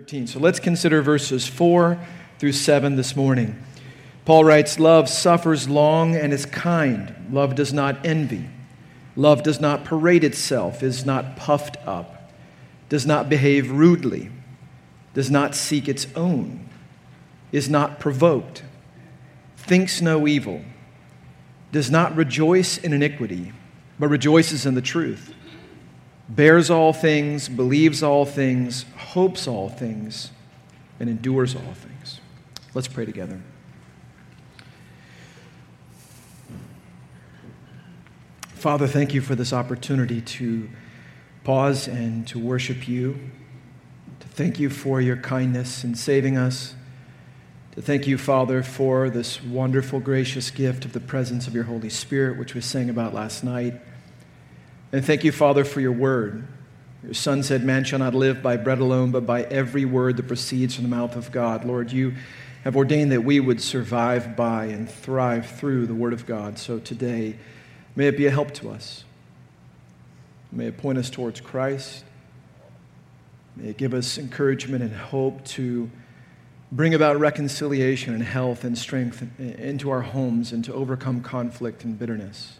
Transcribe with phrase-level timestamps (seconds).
[0.00, 0.28] 13.
[0.28, 2.00] So let's consider verses 4
[2.38, 3.62] through 7 this morning.
[4.24, 7.14] Paul writes Love suffers long and is kind.
[7.30, 8.48] Love does not envy.
[9.14, 12.32] Love does not parade itself, is not puffed up,
[12.88, 14.30] does not behave rudely,
[15.12, 16.66] does not seek its own,
[17.52, 18.62] is not provoked,
[19.58, 20.64] thinks no evil,
[21.72, 23.52] does not rejoice in iniquity,
[23.98, 25.34] but rejoices in the truth,
[26.30, 30.30] bears all things, believes all things, hopes all things,
[30.98, 32.20] and endures all things.
[32.72, 33.40] Let's pray together.
[38.54, 40.68] Father, thank you for this opportunity to
[41.44, 43.18] pause and to worship you,
[44.20, 46.74] to thank you for your kindness in saving us,
[47.72, 51.88] to thank you, Father, for this wonderful, gracious gift of the presence of your Holy
[51.88, 53.80] Spirit, which we sang about last night.
[54.92, 56.46] And thank you, Father, for your word.
[57.02, 60.26] Your Son said, Man shall not live by bread alone, but by every word that
[60.26, 61.64] proceeds from the mouth of God.
[61.64, 62.14] Lord, you
[62.64, 66.58] have ordained that we would survive by and thrive through the word of God.
[66.58, 67.36] So today,
[67.96, 69.04] May it be a help to us.
[70.52, 72.04] May it point us towards Christ.
[73.56, 75.90] May it give us encouragement and hope to
[76.72, 81.98] bring about reconciliation and health and strength into our homes and to overcome conflict and
[81.98, 82.59] bitterness.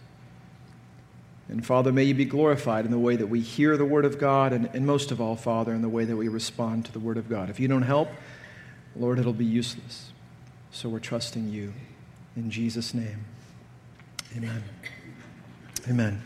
[1.51, 4.20] And Father, may you be glorified in the way that we hear the Word of
[4.20, 7.01] God, and, and most of all, Father, in the way that we respond to the
[7.01, 7.51] Word of God.
[7.51, 8.09] If you don't help,
[8.95, 10.12] Lord, it'll be useless.
[10.70, 11.73] So we're trusting you.
[12.37, 13.25] In Jesus' name,
[14.37, 14.62] amen.
[15.89, 16.23] Amen.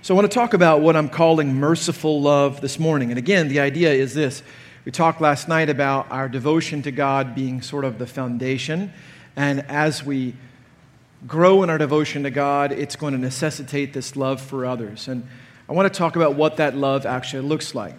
[0.00, 3.10] So I want to talk about what I'm calling merciful love this morning.
[3.10, 4.42] And again, the idea is this.
[4.86, 8.92] We talked last night about our devotion to God being sort of the foundation.
[9.36, 10.34] And as we
[11.26, 15.08] grow in our devotion to God, it's going to necessitate this love for others.
[15.08, 15.26] And
[15.68, 17.94] I want to talk about what that love actually looks like.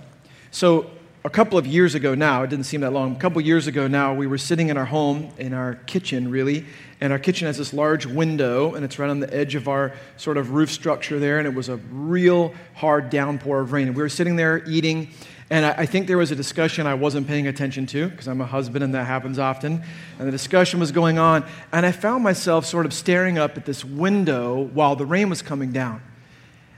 [0.52, 0.90] So,
[1.24, 3.66] a couple of years ago now, it didn't seem that long, a couple of years
[3.66, 6.68] ago now, we were sitting in our home, in our kitchen really,
[7.02, 9.94] and our kitchen has this large window, and it's right on the edge of our
[10.18, 13.88] sort of roof structure there, and it was a real hard downpour of rain.
[13.88, 15.10] And we were sitting there eating,
[15.50, 18.46] and I, think there was a discussion I wasn't paying attention to, because I'm a
[18.46, 19.84] husband and that happens often,
[20.18, 23.66] and the discussion was going on, and I found myself sort of staring up at
[23.66, 26.02] this window while the rain was coming down.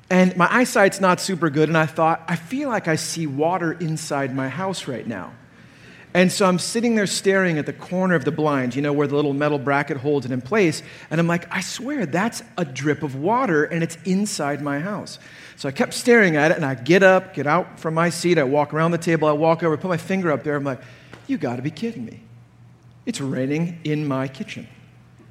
[0.09, 3.71] And my eyesight's not super good, and I thought, I feel like I see water
[3.71, 5.31] inside my house right now.
[6.17, 9.05] And so I'm sitting there staring at the corner of the blind, you know, where
[9.05, 10.81] the little metal bracket holds it in place.
[11.11, 15.19] And I'm like, I swear, that's a drip of water, and it's inside my house.
[15.57, 18.39] So I kept staring at it, and I get up, get out from my seat,
[18.39, 20.55] I walk around the table, I walk over, put my finger up there.
[20.55, 20.81] I'm like,
[21.27, 22.21] you got to be kidding me.
[23.05, 24.67] It's raining in my kitchen,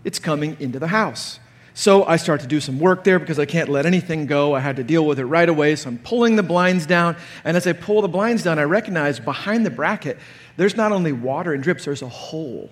[0.05, 1.41] it's coming into the house.
[1.79, 4.55] So I start to do some work there because I can't let anything go.
[4.55, 5.77] I had to deal with it right away.
[5.77, 7.17] So I'm pulling the blinds down.
[7.45, 10.19] And as I pull the blinds down, I recognize behind the bracket,
[10.57, 12.71] there's not only water and drips, there's a hole.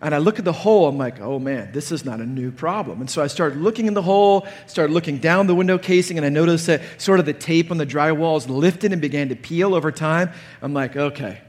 [0.00, 2.50] And I look at the hole, I'm like, oh man, this is not a new
[2.50, 3.00] problem.
[3.00, 6.26] And so I started looking in the hole, started looking down the window casing, and
[6.26, 9.76] I noticed that sort of the tape on the drywalls lifted and began to peel
[9.76, 10.32] over time.
[10.62, 11.40] I'm like, okay,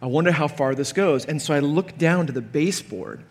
[0.00, 1.26] I wonder how far this goes.
[1.26, 3.22] And so I look down to the baseboard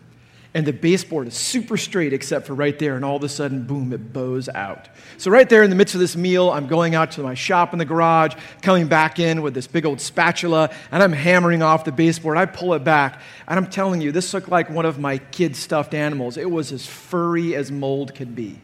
[0.58, 3.62] and the baseboard is super straight except for right there, and all of a sudden,
[3.62, 4.88] boom, it bows out.
[5.16, 7.72] So, right there in the midst of this meal, I'm going out to my shop
[7.72, 11.84] in the garage, coming back in with this big old spatula, and I'm hammering off
[11.84, 12.36] the baseboard.
[12.36, 15.60] I pull it back, and I'm telling you, this looked like one of my kids'
[15.60, 16.36] stuffed animals.
[16.36, 18.60] It was as furry as mold could be.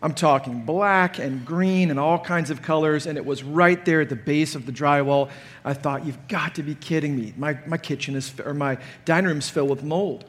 [0.00, 4.00] I'm talking black and green and all kinds of colors, and it was right there
[4.00, 5.28] at the base of the drywall.
[5.66, 7.34] I thought, you've got to be kidding me.
[7.36, 10.24] My, my kitchen is, or my dining room is filled with mold.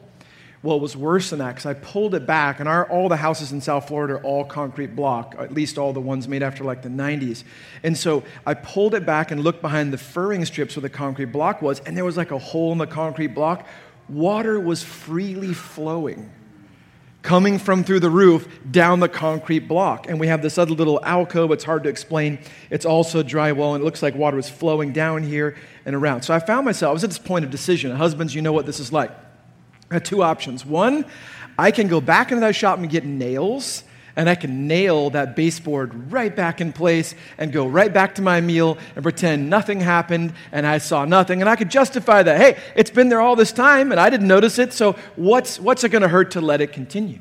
[0.62, 3.16] Well, it was worse than that because I pulled it back, and our, all the
[3.16, 6.64] houses in South Florida are all concrete block, at least all the ones made after
[6.64, 7.44] like the 90s.
[7.82, 11.26] And so I pulled it back and looked behind the furring strips where the concrete
[11.26, 13.66] block was, and there was like a hole in the concrete block.
[14.10, 16.30] Water was freely flowing,
[17.22, 20.10] coming from through the roof down the concrete block.
[20.10, 22.38] And we have this other little alcove, it's hard to explain.
[22.68, 25.56] It's also drywall, and it looks like water was flowing down here
[25.86, 26.20] and around.
[26.20, 27.96] So I found myself, I was at this point of decision.
[27.96, 29.10] Husbands, you know what this is like.
[29.90, 30.64] I have two options.
[30.64, 31.04] One,
[31.58, 33.82] I can go back into that shop and get nails,
[34.16, 38.22] and I can nail that baseboard right back in place and go right back to
[38.22, 41.40] my meal and pretend nothing happened and I saw nothing.
[41.40, 44.28] And I could justify that, hey, it's been there all this time and I didn't
[44.28, 47.20] notice it, so what's, what's it going to hurt to let it continue?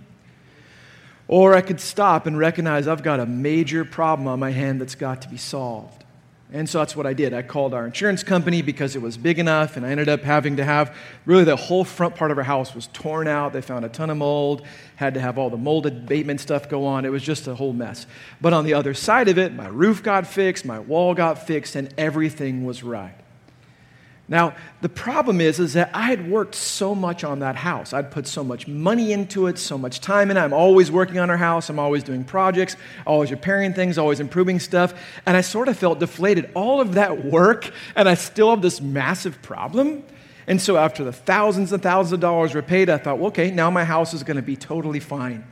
[1.28, 4.96] Or I could stop and recognize I've got a major problem on my hand that's
[4.96, 6.04] got to be solved.
[6.52, 7.32] And so that's what I did.
[7.32, 10.58] I called our insurance company because it was big enough, and I ended up having
[10.58, 13.54] to have really the whole front part of our house was torn out.
[13.54, 14.66] They found a ton of mold,
[14.96, 17.06] had to have all the mold abatement stuff go on.
[17.06, 18.08] It was just a whole mess.
[18.42, 21.76] But on the other side of it, my roof got fixed, my wall got fixed,
[21.76, 23.14] and everything was right.
[24.30, 27.94] Now, the problem is, is that I had worked so much on that house.
[27.94, 30.40] I'd put so much money into it, so much time in it.
[30.40, 31.68] I'm always working on our house.
[31.68, 32.76] I'm always doing projects,
[33.08, 34.94] always repairing things, always improving stuff.
[35.26, 36.52] And I sort of felt deflated.
[36.54, 40.04] All of that work, and I still have this massive problem.
[40.46, 43.50] And so after the thousands and thousands of dollars were paid, I thought, well, okay,
[43.50, 45.44] now my house is going to be totally fine.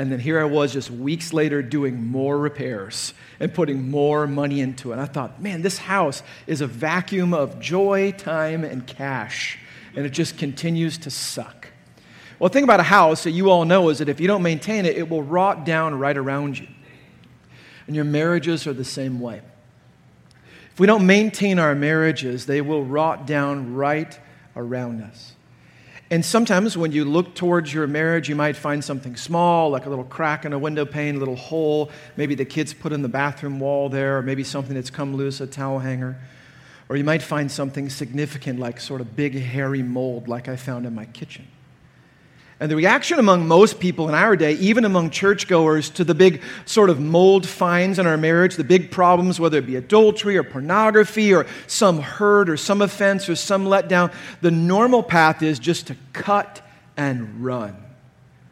[0.00, 4.62] And then here I was just weeks later doing more repairs and putting more money
[4.62, 4.92] into it.
[4.94, 9.58] And I thought, man, this house is a vacuum of joy, time, and cash.
[9.94, 11.68] And it just continues to suck.
[12.38, 14.42] Well, the thing about a house that you all know is that if you don't
[14.42, 16.68] maintain it, it will rot down right around you.
[17.86, 19.42] And your marriages are the same way.
[20.72, 24.18] If we don't maintain our marriages, they will rot down right
[24.56, 25.34] around us.
[26.12, 29.88] And sometimes when you look towards your marriage, you might find something small, like a
[29.88, 31.90] little crack in a window pane, a little hole.
[32.16, 35.40] Maybe the kids put in the bathroom wall there, or maybe something that's come loose,
[35.40, 36.16] a towel hanger.
[36.88, 40.84] Or you might find something significant, like sort of big, hairy mold, like I found
[40.84, 41.46] in my kitchen.
[42.60, 46.42] And the reaction among most people in our day, even among churchgoers, to the big
[46.66, 50.42] sort of mold finds in our marriage, the big problems, whether it be adultery or
[50.42, 54.12] pornography or some hurt or some offense or some letdown,
[54.42, 56.60] the normal path is just to cut
[56.98, 57.74] and run.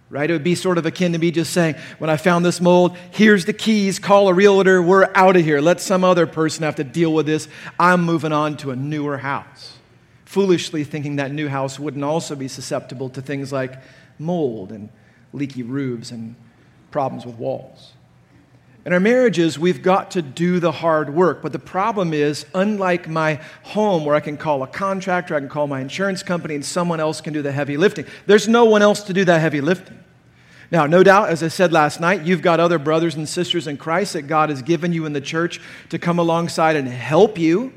[0.09, 0.31] Right?
[0.31, 2.97] It would be sort of akin to me just saying, when I found this mold,
[3.11, 5.61] here's the keys, call a realtor, we're out of here.
[5.61, 7.47] Let some other person have to deal with this.
[7.79, 9.75] I'm moving on to a newer house
[10.29, 13.73] foolishly thinking that new house wouldn't also be susceptible to things like
[14.19, 14.89] mold and
[15.33, 16.35] leaky roofs and
[16.91, 17.93] problems with walls.
[18.87, 21.43] In our marriages, we've got to do the hard work.
[21.43, 25.49] But the problem is, unlike my home where I can call a contractor, I can
[25.49, 28.81] call my insurance company, and someone else can do the heavy lifting, there's no one
[28.81, 29.99] else to do that heavy lifting.
[30.71, 33.79] Now, no doubt, as I said last night, you've got other brothers and sisters in
[33.79, 37.73] Christ that God has given you in the church to come alongside and help you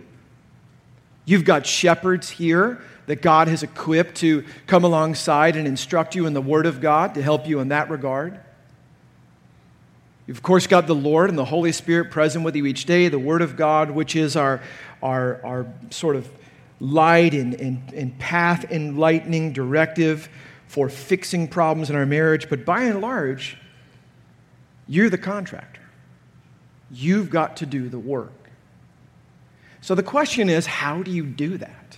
[1.25, 6.33] You've got shepherds here that God has equipped to come alongside and instruct you in
[6.33, 8.39] the Word of God to help you in that regard.
[10.25, 13.09] You've, of course, got the Lord and the Holy Spirit present with you each day,
[13.09, 14.61] the Word of God, which is our,
[15.03, 16.29] our, our sort of
[16.79, 20.29] light and, and, and path enlightening directive
[20.69, 22.47] for fixing problems in our marriage.
[22.49, 23.57] But by and large,
[24.87, 25.81] you're the contractor.
[26.89, 28.31] You've got to do the work.
[29.81, 31.97] So the question is how do you do that?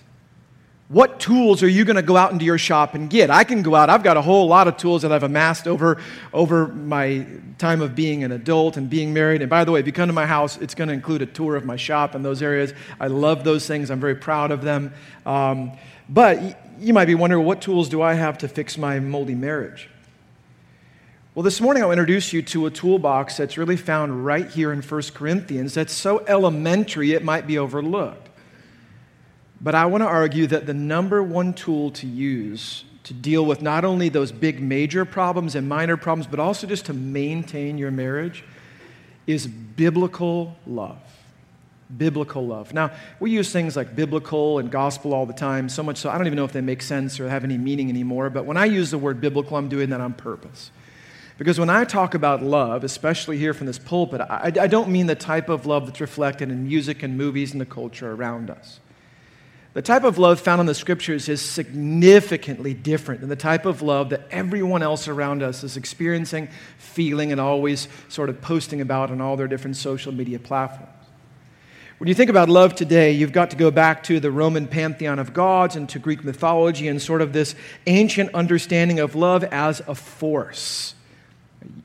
[0.90, 3.30] What tools are you going to go out into your shop and get?
[3.30, 6.02] I can go out, I've got a whole lot of tools that I've amassed over,
[6.34, 7.26] over my
[7.58, 9.42] time of being an adult and being married.
[9.42, 11.26] And by the way, if you come to my house, it's going to include a
[11.26, 12.74] tour of my shop and those areas.
[13.00, 14.94] I love those things, I'm very proud of them.
[15.26, 15.72] Um,
[16.10, 19.90] but you might be wondering what tools do I have to fix my moldy marriage?
[21.34, 24.82] Well, this morning I'll introduce you to a toolbox that's really found right here in
[24.82, 28.23] 1 Corinthians that's so elementary it might be overlooked.
[29.64, 33.62] But I want to argue that the number one tool to use to deal with
[33.62, 37.92] not only those big major problems and minor problems, but also just to maintain your
[37.92, 38.44] marriage
[39.26, 41.00] is biblical love.
[41.98, 42.74] Biblical love.
[42.74, 46.18] Now, we use things like biblical and gospel all the time, so much so I
[46.18, 48.30] don't even know if they make sense or have any meaning anymore.
[48.30, 50.72] But when I use the word biblical, I'm doing that on purpose.
[51.38, 55.08] Because when I talk about love, especially here from this pulpit, I, I, don't mean
[55.08, 58.80] the type of love that's reflected in music and movies and the culture around us.
[59.74, 63.82] The type of love found in the scriptures is significantly different than the type of
[63.82, 69.10] love that everyone else around us is experiencing, feeling, and always sort of posting about
[69.10, 70.92] on all their different social media platforms.
[71.98, 75.18] When you think about love today, you've got to go back to the Roman pantheon
[75.18, 77.56] of gods and to Greek mythology and sort of this
[77.88, 80.94] ancient understanding of love as a force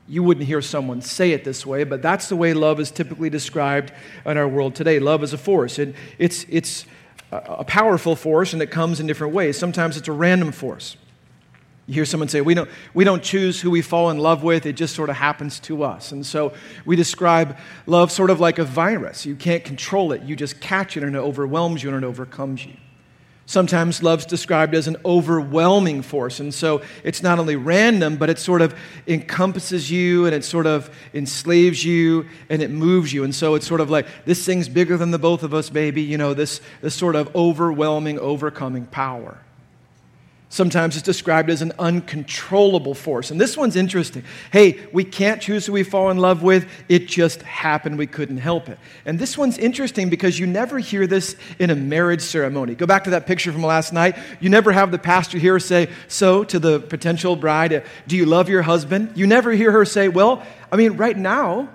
[0.07, 3.29] you wouldn't hear someone say it this way, but that's the way love is typically
[3.29, 3.91] described
[4.25, 4.99] in our world today.
[4.99, 5.77] Love is a force.
[5.77, 6.85] and it's, it's
[7.31, 9.57] a powerful force, and it comes in different ways.
[9.57, 10.97] Sometimes it's a random force.
[11.85, 14.67] You hear someone say, we don't, we don't choose who we fall in love with,
[14.67, 16.11] it just sort of happens to us.
[16.11, 16.53] And so
[16.85, 17.57] we describe
[17.87, 19.25] love sort of like a virus.
[19.25, 22.63] You can't control it, you just catch it, and it overwhelms you and it overcomes
[22.63, 22.73] you.
[23.49, 26.39] Sometimes love's described as an overwhelming force.
[26.39, 28.75] And so it's not only random, but it sort of
[29.07, 33.23] encompasses you and it sort of enslaves you and it moves you.
[33.23, 36.03] And so it's sort of like this thing's bigger than the both of us, baby.
[36.03, 39.39] You know, this, this sort of overwhelming, overcoming power.
[40.51, 43.29] Sometimes it's described as an uncontrollable force.
[43.29, 44.23] And this one's interesting.
[44.51, 46.67] Hey, we can't choose who we fall in love with.
[46.89, 47.99] It just happened.
[47.99, 48.79] We couldn't help it.
[49.05, 52.73] And this one's interesting because you never hear this in a marriage ceremony.
[52.73, 54.17] Go back to that picture from last night.
[54.39, 58.25] You never have the pastor here say, So, to the potential bride, uh, do you
[58.25, 59.11] love your husband?
[59.13, 61.69] You never hear her say, Well, I mean, right now,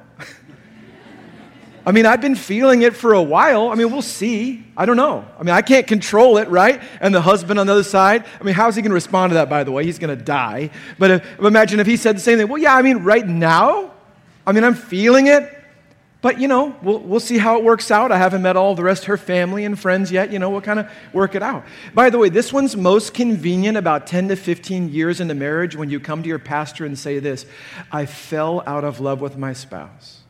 [1.86, 3.68] I mean, I've been feeling it for a while.
[3.68, 4.64] I mean, we'll see.
[4.76, 5.26] I don't know.
[5.38, 6.80] I mean, I can't control it, right?
[7.00, 9.34] And the husband on the other side, I mean, how's he going to respond to
[9.34, 9.84] that, by the way?
[9.84, 10.70] He's going to die.
[10.98, 12.48] But if, imagine if he said the same thing.
[12.48, 13.92] Well, yeah, I mean, right now,
[14.46, 15.50] I mean, I'm feeling it.
[16.22, 18.10] But, you know, we'll, we'll see how it works out.
[18.10, 20.32] I haven't met all the rest of her family and friends yet.
[20.32, 21.66] You know, we'll kind of work it out.
[21.92, 25.90] By the way, this one's most convenient about 10 to 15 years into marriage when
[25.90, 27.44] you come to your pastor and say this
[27.92, 30.23] I fell out of love with my spouse.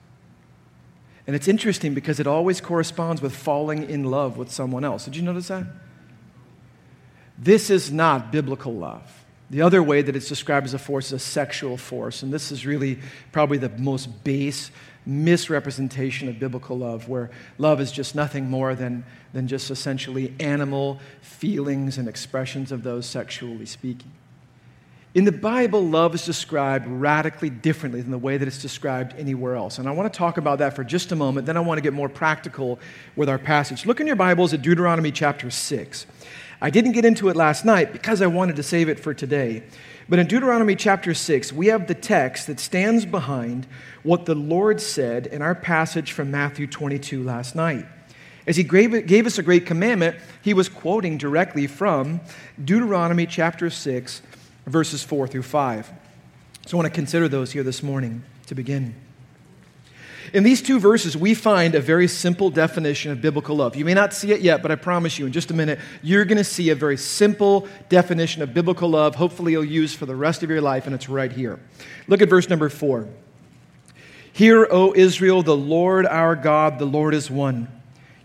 [1.26, 5.06] And it's interesting because it always corresponds with falling in love with someone else.
[5.06, 5.64] Did you notice that?
[7.38, 9.24] This is not biblical love.
[9.50, 12.22] The other way that it's described as a force is a sexual force.
[12.22, 12.98] And this is really
[13.32, 14.70] probably the most base
[15.06, 20.98] misrepresentation of biblical love, where love is just nothing more than, than just essentially animal
[21.20, 24.10] feelings and expressions of those sexually speaking.
[25.14, 29.54] In the Bible, love is described radically differently than the way that it's described anywhere
[29.54, 29.78] else.
[29.78, 31.46] And I want to talk about that for just a moment.
[31.46, 32.80] Then I want to get more practical
[33.14, 33.86] with our passage.
[33.86, 36.06] Look in your Bibles at Deuteronomy chapter 6.
[36.60, 39.62] I didn't get into it last night because I wanted to save it for today.
[40.08, 43.68] But in Deuteronomy chapter 6, we have the text that stands behind
[44.02, 47.86] what the Lord said in our passage from Matthew 22 last night.
[48.48, 52.20] As he gave us a great commandment, he was quoting directly from
[52.62, 54.20] Deuteronomy chapter 6
[54.66, 55.92] verses 4 through 5.
[56.66, 58.94] So I want to consider those here this morning to begin.
[60.32, 63.76] In these two verses, we find a very simple definition of biblical love.
[63.76, 66.24] You may not see it yet, but I promise you, in just a minute, you're
[66.24, 69.14] going to see a very simple definition of biblical love.
[69.14, 71.60] Hopefully, you'll use for the rest of your life, and it's right here.
[72.08, 73.08] Look at verse number four.
[74.32, 77.68] Hear, O Israel, the Lord our God, the Lord is one.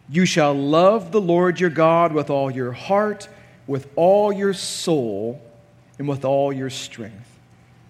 [0.10, 3.27] You shall love the Lord your God with all your heart,
[3.67, 5.39] with all your soul,
[6.00, 7.27] and with all your strength.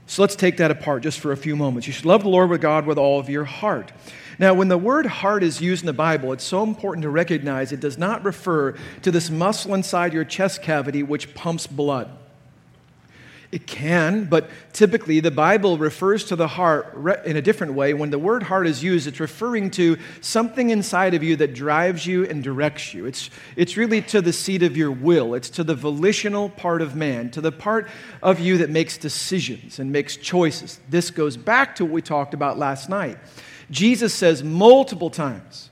[0.07, 1.85] So let's take that apart just for a few moments.
[1.85, 3.91] You should love the Lord with God with all of your heart.
[4.39, 7.71] Now, when the word heart is used in the Bible, it's so important to recognize
[7.71, 12.09] it does not refer to this muscle inside your chest cavity which pumps blood.
[13.51, 16.93] It can, but typically the Bible refers to the heart
[17.25, 17.95] in a different way.
[17.95, 22.05] When the word heart is used, it's referring to something inside of you that drives
[22.05, 23.07] you and directs you.
[23.07, 26.95] It's, it's really to the seat of your will, it's to the volitional part of
[26.95, 27.87] man, to the part
[28.21, 30.79] of you that makes decisions and makes choices.
[30.87, 33.17] This goes back to what we talked about last night.
[33.71, 35.68] Jesus says multiple times,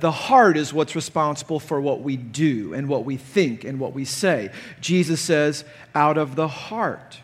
[0.00, 3.92] the heart is what's responsible for what we do and what we think and what
[3.92, 4.50] we say.
[4.80, 7.18] Jesus says, out of the heart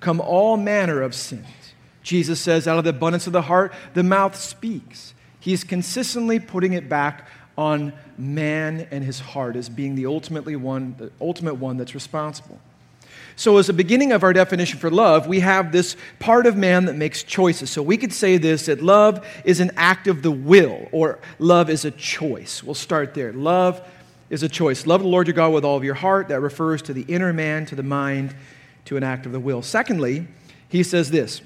[0.00, 1.46] come all manner of sins.
[2.02, 5.14] Jesus says, out of the abundance of the heart, the mouth speaks.
[5.40, 10.94] He's consistently putting it back on man and his heart as being the ultimately one,
[10.98, 12.60] the ultimate one that's responsible.
[13.42, 16.84] So, as a beginning of our definition for love, we have this part of man
[16.84, 17.70] that makes choices.
[17.70, 21.68] So, we could say this that love is an act of the will, or love
[21.68, 22.62] is a choice.
[22.62, 23.32] We'll start there.
[23.32, 23.84] Love
[24.30, 24.86] is a choice.
[24.86, 26.28] Love the Lord your God with all of your heart.
[26.28, 28.32] That refers to the inner man, to the mind,
[28.84, 29.60] to an act of the will.
[29.60, 30.28] Secondly,
[30.68, 31.40] he says this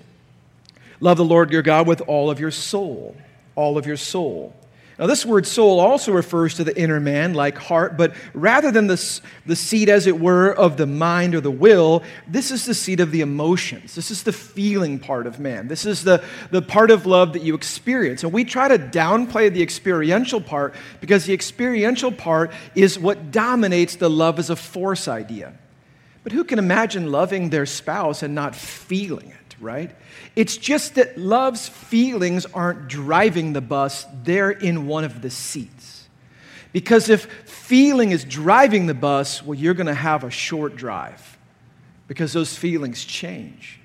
[1.00, 3.16] Love the Lord your God with all of your soul.
[3.54, 4.54] All of your soul.
[4.98, 8.86] Now, this word soul also refers to the inner man, like heart, but rather than
[8.86, 12.72] the, the seat, as it were, of the mind or the will, this is the
[12.72, 13.94] seat of the emotions.
[13.94, 15.68] This is the feeling part of man.
[15.68, 18.24] This is the, the part of love that you experience.
[18.24, 23.96] And we try to downplay the experiential part because the experiential part is what dominates
[23.96, 25.52] the love as a force idea.
[26.22, 29.45] But who can imagine loving their spouse and not feeling it?
[29.60, 29.94] Right?
[30.34, 36.08] It's just that love's feelings aren't driving the bus, they're in one of the seats.
[36.72, 41.38] Because if feeling is driving the bus, well, you're going to have a short drive
[42.08, 43.80] because those feelings change.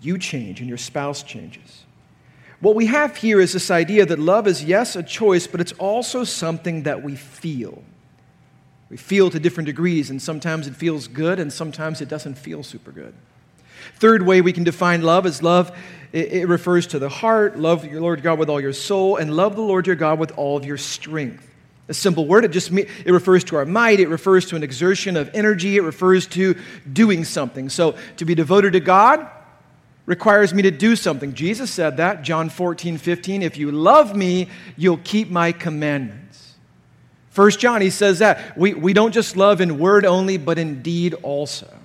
[0.00, 1.84] You change and your spouse changes.
[2.60, 5.72] What we have here is this idea that love is, yes, a choice, but it's
[5.72, 7.82] also something that we feel.
[8.90, 12.62] We feel to different degrees, and sometimes it feels good, and sometimes it doesn't feel
[12.62, 13.14] super good.
[13.96, 15.76] Third way we can define love is love,
[16.12, 17.58] it, refers to the heart.
[17.58, 20.32] Love your Lord God with all your soul, and love the Lord your God with
[20.38, 21.44] all of your strength.
[21.88, 25.16] A simple word, it just it refers to our might, it refers to an exertion
[25.16, 26.54] of energy, it refers to
[26.92, 27.68] doing something.
[27.70, 29.26] So to be devoted to God
[30.04, 31.34] requires me to do something.
[31.34, 33.42] Jesus said that, John 14, 15.
[33.42, 36.54] If you love me, you'll keep my commandments.
[37.30, 38.56] First John, he says that.
[38.56, 41.77] We, we don't just love in word only, but in deed also.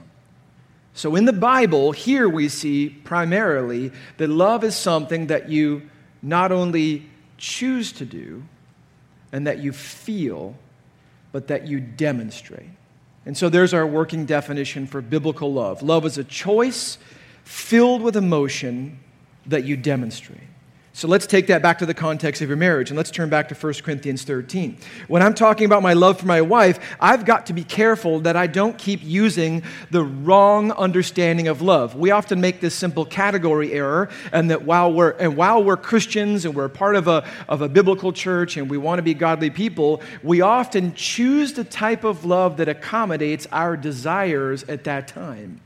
[0.93, 5.89] So in the Bible, here we see primarily that love is something that you
[6.21, 8.43] not only choose to do
[9.31, 10.55] and that you feel,
[11.31, 12.69] but that you demonstrate.
[13.25, 16.97] And so there's our working definition for biblical love love is a choice
[17.43, 18.99] filled with emotion
[19.45, 20.39] that you demonstrate.
[20.95, 23.49] So let's take that back to the context of your marriage and let's turn back
[23.49, 24.77] to 1 Corinthians 13.
[25.07, 28.35] When I'm talking about my love for my wife, I've got to be careful that
[28.35, 31.95] I don't keep using the wrong understanding of love.
[31.95, 36.45] We often make this simple category error and that while we're and while we're Christians
[36.45, 39.49] and we're part of a of a biblical church and we want to be godly
[39.49, 45.59] people, we often choose the type of love that accommodates our desires at that time.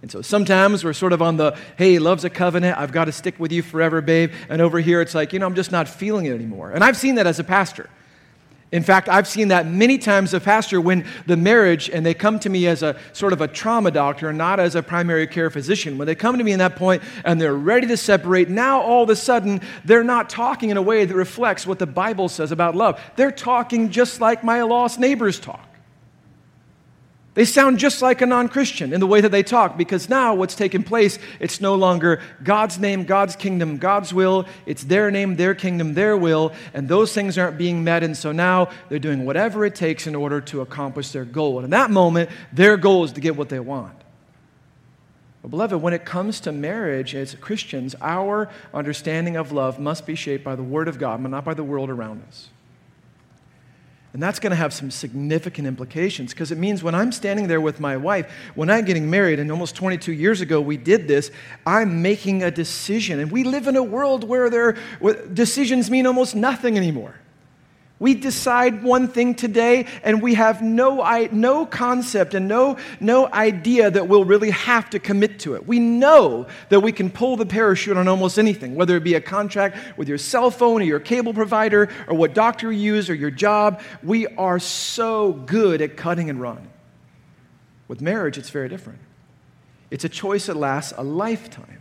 [0.00, 2.78] And so sometimes we're sort of on the, hey, love's a covenant.
[2.78, 4.32] I've got to stick with you forever, babe.
[4.48, 6.70] And over here, it's like, you know, I'm just not feeling it anymore.
[6.70, 7.90] And I've seen that as a pastor.
[8.70, 12.38] In fact, I've seen that many times a pastor when the marriage, and they come
[12.40, 15.96] to me as a sort of a trauma doctor, not as a primary care physician.
[15.96, 19.02] When they come to me in that point and they're ready to separate, now all
[19.02, 22.52] of a sudden they're not talking in a way that reflects what the Bible says
[22.52, 23.00] about love.
[23.16, 25.67] They're talking just like my lost neighbors talk.
[27.38, 30.34] They sound just like a non Christian in the way that they talk because now
[30.34, 34.44] what's taken place, it's no longer God's name, God's kingdom, God's will.
[34.66, 36.52] It's their name, their kingdom, their will.
[36.74, 38.02] And those things aren't being met.
[38.02, 41.58] And so now they're doing whatever it takes in order to accomplish their goal.
[41.58, 43.94] And in that moment, their goal is to get what they want.
[45.40, 50.16] But beloved, when it comes to marriage as Christians, our understanding of love must be
[50.16, 52.48] shaped by the Word of God, but not by the world around us.
[54.14, 57.60] And that's going to have some significant implications because it means when I'm standing there
[57.60, 61.30] with my wife, when I'm getting married, and almost 22 years ago we did this,
[61.66, 63.20] I'm making a decision.
[63.20, 64.76] And we live in a world where, there,
[65.34, 67.14] decisions mean almost nothing anymore.
[68.00, 71.02] We decide one thing today, and we have no,
[71.32, 75.66] no concept and no, no idea that we'll really have to commit to it.
[75.66, 79.20] We know that we can pull the parachute on almost anything, whether it be a
[79.20, 83.14] contract with your cell phone or your cable provider or what doctor you use or
[83.14, 83.80] your job.
[84.04, 86.68] We are so good at cutting and running.
[87.88, 89.00] With marriage, it's very different.
[89.90, 91.80] It's a choice that lasts a lifetime.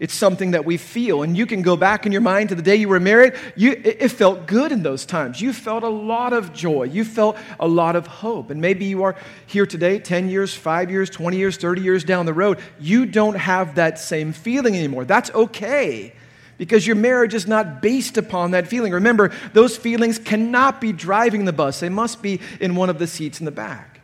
[0.00, 1.22] It's something that we feel.
[1.22, 3.34] And you can go back in your mind to the day you were married.
[3.54, 5.42] You, it, it, felt good in those times.
[5.42, 6.84] You felt a lot of joy.
[6.84, 8.48] You felt a lot of hope.
[8.48, 9.14] And maybe you are
[9.46, 12.58] here today, 10 years, 5 years, 20 years, 30 years down the road.
[12.80, 15.04] You don't have that same feeling anymore.
[15.04, 16.14] That's okay
[16.56, 18.94] because your marriage is not based upon that feeling.
[18.94, 23.06] Remember, those feelings cannot be driving the bus, they must be in one of the
[23.06, 24.00] seats in the back.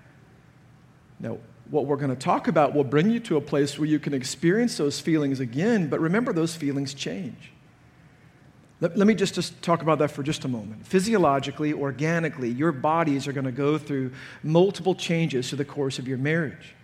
[1.21, 3.99] No what we're going to talk about will bring you to a place where you
[3.99, 7.53] can experience those feelings again, but remember, those feelings change.
[8.81, 10.87] Let, let me just, just talk about that for just a moment.
[10.87, 16.07] Physiologically, organically, your bodies are going to go through multiple changes through the course of
[16.07, 16.75] your marriage.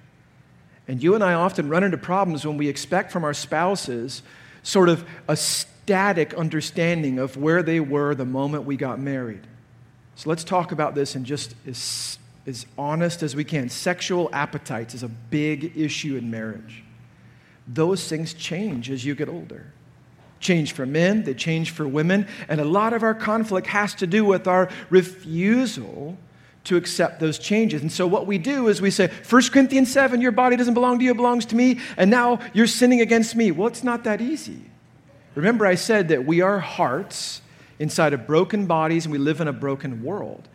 [0.89, 4.23] And you and I often run into problems when we expect from our spouses
[4.63, 9.47] sort of a static understanding of where they were the moment we got married.
[10.15, 11.55] So let's talk about this in just
[12.47, 13.69] as honest as we can.
[13.69, 16.83] Sexual appetites is a big issue in marriage.
[17.67, 19.73] Those things change as you get older.
[20.41, 24.09] Change for men, they change for women, and a lot of our conflict has to
[24.09, 26.17] do with our refusal
[26.65, 27.83] to accept those changes.
[27.83, 30.99] And so what we do is we say, 1 Corinthians 7, your body doesn't belong
[30.99, 33.53] to you, it belongs to me, and now you're sinning against me.
[33.53, 34.63] Well, it's not that easy.
[35.35, 37.41] Remember, I said that we are hearts
[37.79, 40.49] inside of broken bodies and we live in a broken world.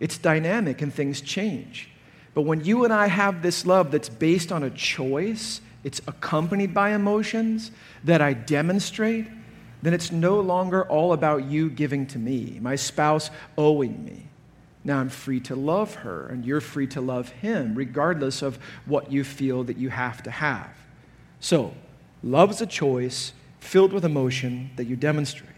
[0.00, 1.90] It's dynamic and things change.
[2.34, 6.74] But when you and I have this love that's based on a choice, it's accompanied
[6.74, 7.70] by emotions
[8.02, 9.26] that I demonstrate,
[9.82, 14.26] then it's no longer all about you giving to me, my spouse owing me.
[14.82, 19.12] Now I'm free to love her, and you're free to love him, regardless of what
[19.12, 20.76] you feel that you have to have.
[21.40, 21.74] So,
[22.22, 25.50] love is a choice filled with emotion that you demonstrate.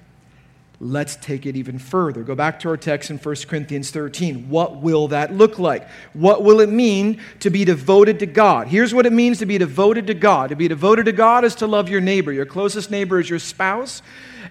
[0.78, 2.22] Let's take it even further.
[2.22, 4.50] Go back to our text in 1 Corinthians 13.
[4.50, 5.88] What will that look like?
[6.12, 8.68] What will it mean to be devoted to God?
[8.68, 10.50] Here's what it means to be devoted to God.
[10.50, 12.30] To be devoted to God is to love your neighbor.
[12.30, 14.02] Your closest neighbor is your spouse.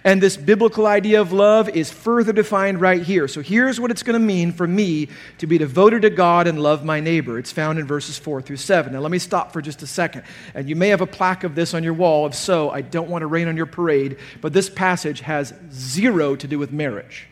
[0.04, 3.28] And this biblical idea of love is further defined right here.
[3.28, 6.62] So here's what it's going to mean for me to be devoted to God and
[6.62, 7.40] love my neighbor.
[7.40, 8.94] It's found in verses 4 through 7.
[8.94, 10.24] Now let me stop for just a second.
[10.54, 12.28] And you may have a plaque of this on your wall.
[12.28, 16.14] If so, I don't want to rain on your parade, but this passage has zero
[16.17, 17.28] to do with marriage.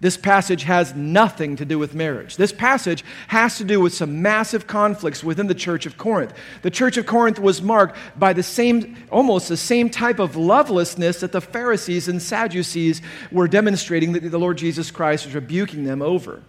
[0.00, 2.36] This passage has nothing to do with marriage.
[2.36, 6.32] This passage has to do with some massive conflicts within the church of Corinth.
[6.62, 11.18] The church of Corinth was marked by the same, almost the same type of lovelessness
[11.20, 16.00] that the Pharisees and Sadducees were demonstrating that the Lord Jesus Christ was rebuking them
[16.00, 16.42] over.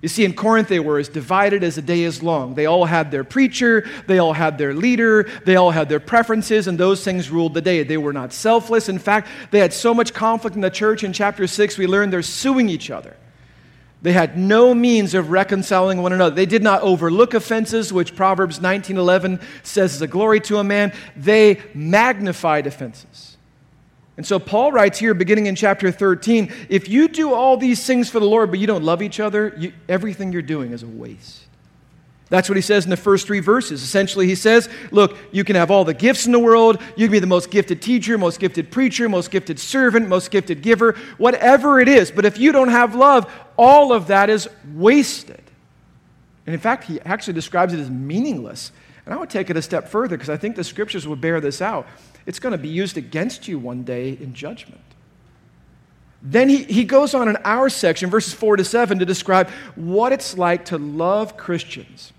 [0.00, 2.54] You see, in Corinth, they were as divided as a day is long.
[2.54, 6.68] They all had their preacher, they all had their leader, they all had their preferences,
[6.68, 7.82] and those things ruled the day.
[7.82, 8.88] They were not selfless.
[8.88, 11.02] In fact, they had so much conflict in the church.
[11.02, 13.16] In chapter 6, we learned they're suing each other.
[14.00, 16.34] They had no means of reconciling one another.
[16.34, 20.92] They did not overlook offenses, which Proverbs 19:11 says is a glory to a man.
[21.16, 23.27] They magnified offenses.
[24.18, 28.10] And so Paul writes here, beginning in chapter 13 if you do all these things
[28.10, 30.88] for the Lord, but you don't love each other, you, everything you're doing is a
[30.88, 31.44] waste.
[32.28, 33.80] That's what he says in the first three verses.
[33.80, 36.82] Essentially, he says, Look, you can have all the gifts in the world.
[36.96, 40.62] You can be the most gifted teacher, most gifted preacher, most gifted servant, most gifted
[40.62, 42.10] giver, whatever it is.
[42.10, 45.42] But if you don't have love, all of that is wasted.
[46.44, 48.72] And in fact, he actually describes it as meaningless.
[49.06, 51.40] And I would take it a step further because I think the scriptures would bear
[51.40, 51.86] this out.
[52.28, 54.82] It's going to be used against you one day in judgment.
[56.20, 60.12] Then he, he goes on in our section, verses 4 to 7, to describe what
[60.12, 62.12] it's like to love Christians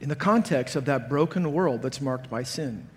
[0.00, 2.88] in the context of that broken world that's marked by sin.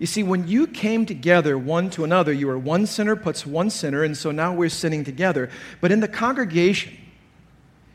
[0.00, 3.70] You see, when you came together one to another, you were one sinner puts one
[3.70, 5.50] sinner, and so now we're sinning together.
[5.80, 6.96] But in the congregation,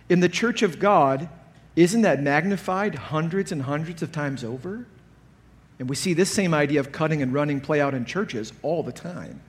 [0.07, 1.27] in the church of God,
[1.75, 4.85] isn't that magnified hundreds and hundreds of times over?
[5.79, 8.83] And we see this same idea of cutting and running play out in churches all
[8.83, 9.41] the time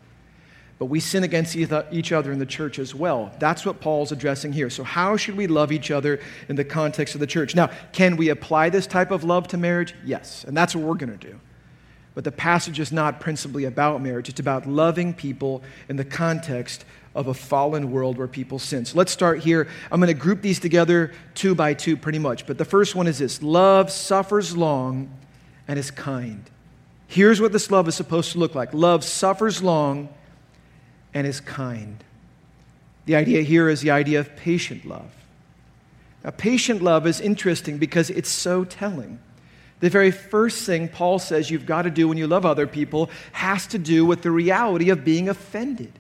[0.83, 3.31] but we sin against each other in the church as well.
[3.39, 4.69] That's what Paul's addressing here.
[4.69, 7.55] So, how should we love each other in the context of the church?
[7.55, 9.95] Now, can we apply this type of love to marriage?
[10.05, 11.39] Yes, and that's what we're going to do.
[12.17, 16.85] But the passage is not principally about marriage, it's about loving people in the context
[17.15, 18.85] of a fallen world where people sin.
[18.85, 19.69] So let's start here.
[19.93, 22.45] I'm going to group these together two by two pretty much.
[22.45, 25.17] But the first one is this love suffers long
[25.73, 26.51] and is kind.
[27.07, 30.11] Here's what this love is supposed to look like love suffers long
[31.15, 32.05] and is kind.
[33.07, 35.11] The idea here is the idea of patient love.
[36.23, 39.19] Now, patient love is interesting because it's so telling.
[39.81, 43.09] The very first thing Paul says you've got to do when you love other people
[43.33, 45.99] has to do with the reality of being offended.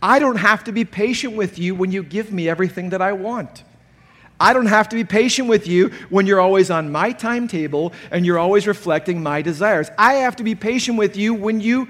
[0.00, 3.14] I don't have to be patient with you when you give me everything that I
[3.14, 3.64] want.
[4.40, 8.24] I don't have to be patient with you when you're always on my timetable and
[8.24, 9.90] you're always reflecting my desires.
[9.98, 11.88] I have to be patient with you when you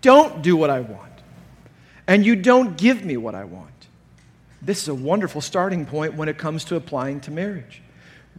[0.00, 1.12] don't do what I want
[2.06, 3.70] and you don't give me what I want.
[4.60, 7.82] This is a wonderful starting point when it comes to applying to marriage.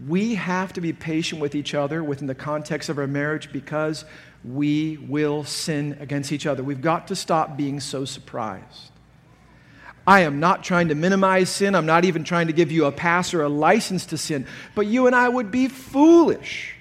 [0.08, 4.04] We have to be patient with each other within the context of our marriage because
[4.44, 6.64] we will sin against each other.
[6.64, 8.92] We've got to stop being so surprised.
[10.08, 11.74] I am not trying to minimize sin.
[11.74, 14.46] I'm not even trying to give you a pass or a license to sin.
[14.76, 16.76] But you and I would be foolish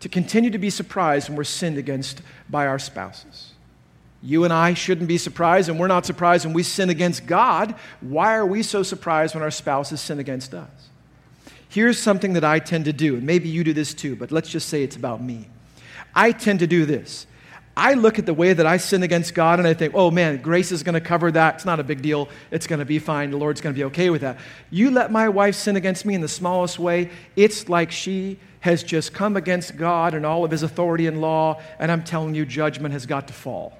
[0.00, 3.52] to continue to be surprised when we're sinned against by our spouses.
[4.22, 7.74] You and I shouldn't be surprised, and we're not surprised when we sin against God.
[8.00, 10.70] Why are we so surprised when our spouses sin against us?
[11.68, 14.48] Here's something that I tend to do, and maybe you do this too, but let's
[14.48, 15.48] just say it's about me.
[16.14, 17.26] I tend to do this.
[17.76, 20.42] I look at the way that I sin against God and I think, oh man,
[20.42, 21.54] grace is going to cover that.
[21.56, 22.28] It's not a big deal.
[22.50, 23.30] It's going to be fine.
[23.30, 24.38] The Lord's going to be okay with that.
[24.70, 28.82] You let my wife sin against me in the smallest way, it's like she has
[28.82, 32.46] just come against God and all of his authority and law, and I'm telling you,
[32.46, 33.76] judgment has got to fall.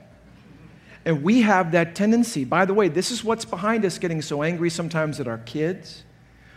[1.05, 2.45] And we have that tendency.
[2.45, 6.03] By the way, this is what's behind us getting so angry sometimes at our kids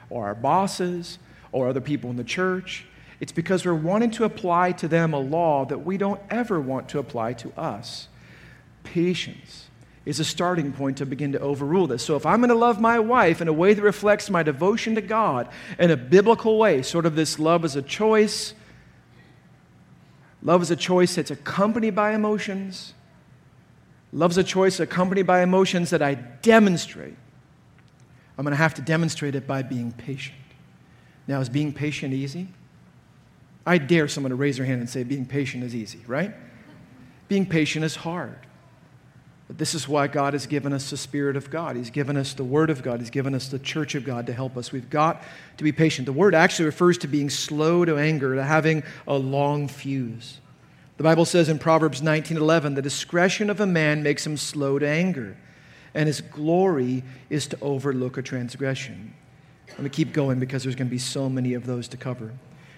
[0.09, 1.19] or our bosses
[1.51, 2.85] or other people in the church.
[3.19, 6.89] It's because we're wanting to apply to them a law that we don't ever want
[6.89, 8.07] to apply to us.
[8.83, 9.67] Patience
[10.05, 12.03] is a starting point to begin to overrule this.
[12.03, 14.95] So if I'm going to love my wife in a way that reflects my devotion
[14.95, 15.47] to God
[15.79, 18.53] in a biblical way, sort of this love as a choice,
[20.43, 22.93] love is a choice that's accompanied by emotions
[24.15, 27.17] Love's a choice accompanied by emotions that I demonstrate.
[28.37, 30.37] I'm going to have to demonstrate it by being patient.
[31.27, 32.47] Now, is being patient easy?
[33.65, 36.33] I dare someone to raise their hand and say being patient is easy, right?
[37.27, 38.37] Being patient is hard.
[39.47, 41.75] But this is why God has given us the Spirit of God.
[41.75, 42.99] He's given us the Word of God.
[42.99, 44.71] He's given us the church of God to help us.
[44.71, 45.23] We've got
[45.57, 46.07] to be patient.
[46.07, 50.39] The word actually refers to being slow to anger, to having a long fuse.
[50.97, 54.87] The Bible says in Proverbs 19:11, "The discretion of a man makes him slow to
[54.87, 55.37] anger,
[55.93, 59.13] and his glory is to overlook a transgression."
[59.69, 62.31] Let me keep going because there's going to be so many of those to cover.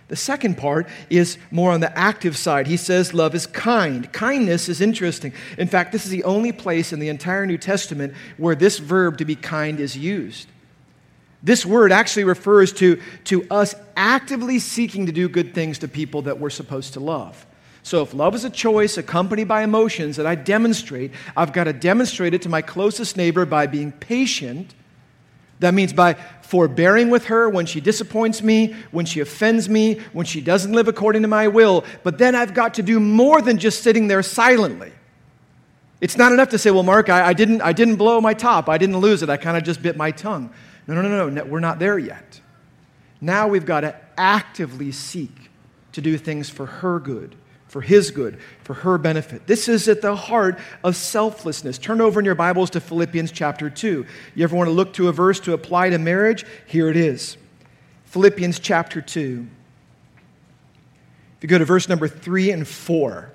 [0.07, 2.67] The second part is more on the active side.
[2.67, 4.11] He says love is kind.
[4.13, 5.33] Kindness is interesting.
[5.57, 9.17] In fact, this is the only place in the entire New Testament where this verb
[9.17, 10.47] to be kind is used.
[11.43, 16.23] This word actually refers to, to us actively seeking to do good things to people
[16.23, 17.45] that we're supposed to love.
[17.83, 21.73] So, if love is a choice accompanied by emotions that I demonstrate, I've got to
[21.73, 24.73] demonstrate it to my closest neighbor by being patient.
[25.59, 30.25] That means by forbearing with her when she disappoints me, when she offends me, when
[30.25, 31.83] she doesn't live according to my will.
[32.03, 34.91] But then I've got to do more than just sitting there silently.
[35.99, 38.69] It's not enough to say, well, Mark, I, I didn't, I didn't blow my top.
[38.69, 39.29] I didn't lose it.
[39.29, 40.51] I kind of just bit my tongue.
[40.85, 41.43] No, no, no, no.
[41.45, 42.39] We're not there yet.
[43.19, 45.49] Now we've got to actively seek
[45.93, 47.35] to do things for her good
[47.77, 49.45] for his good, for her benefit.
[49.45, 51.77] This is at the heart of selflessness.
[51.77, 54.03] Turn over in your Bibles to Philippians chapter 2.
[54.33, 56.43] You ever want to look to a verse to apply to marriage?
[56.65, 57.37] Here it is
[58.05, 59.45] Philippians chapter 2.
[61.37, 63.31] If you go to verse number 3 and 4,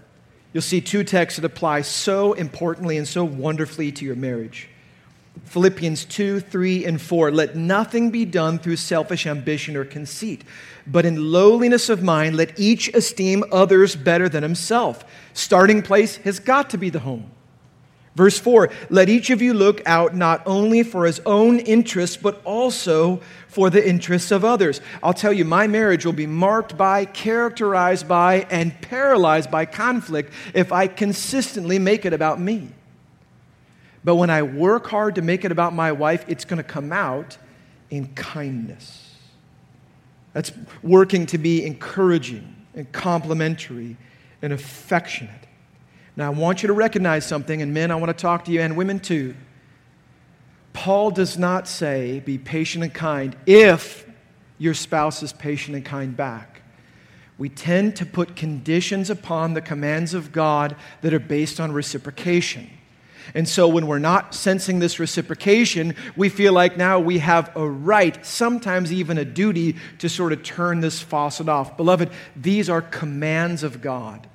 [0.52, 4.68] you'll see two texts that apply so importantly and so wonderfully to your marriage.
[5.44, 7.30] Philippians 2, 3, and 4.
[7.30, 10.42] Let nothing be done through selfish ambition or conceit,
[10.86, 15.04] but in lowliness of mind, let each esteem others better than himself.
[15.32, 17.30] Starting place has got to be the home.
[18.14, 22.40] Verse 4 Let each of you look out not only for his own interests, but
[22.44, 24.80] also for the interests of others.
[25.02, 30.32] I'll tell you, my marriage will be marked by, characterized by, and paralyzed by conflict
[30.54, 32.68] if I consistently make it about me.
[34.04, 36.92] But when I work hard to make it about my wife, it's going to come
[36.92, 37.38] out
[37.88, 39.01] in kindness.
[40.32, 43.96] That's working to be encouraging and complimentary
[44.40, 45.46] and affectionate.
[46.16, 48.60] Now, I want you to recognize something, and men, I want to talk to you,
[48.60, 49.34] and women too.
[50.72, 54.06] Paul does not say, be patient and kind if
[54.58, 56.62] your spouse is patient and kind back.
[57.38, 62.70] We tend to put conditions upon the commands of God that are based on reciprocation.
[63.34, 67.66] And so when we're not sensing this reciprocation, we feel like now we have a
[67.66, 71.76] right, sometimes even a duty, to sort of turn this faucet off.
[71.76, 74.26] Beloved, these are commands of God.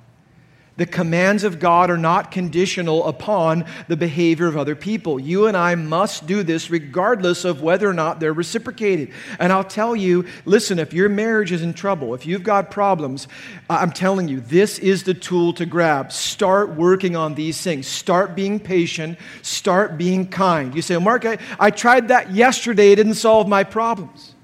[0.78, 5.18] The commands of God are not conditional upon the behavior of other people.
[5.18, 9.10] You and I must do this regardless of whether or not they're reciprocated.
[9.40, 13.26] And I'll tell you listen, if your marriage is in trouble, if you've got problems,
[13.68, 16.12] I'm telling you, this is the tool to grab.
[16.12, 17.88] Start working on these things.
[17.88, 19.18] Start being patient.
[19.42, 20.76] Start being kind.
[20.76, 24.36] You say, well, Mark, I, I tried that yesterday, it didn't solve my problems.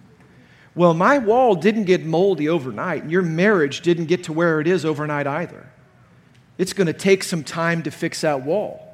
[0.75, 4.66] Well, my wall didn't get moldy overnight, and your marriage didn't get to where it
[4.66, 5.68] is overnight either.
[6.59, 8.85] It's going to take some time to fix that wall.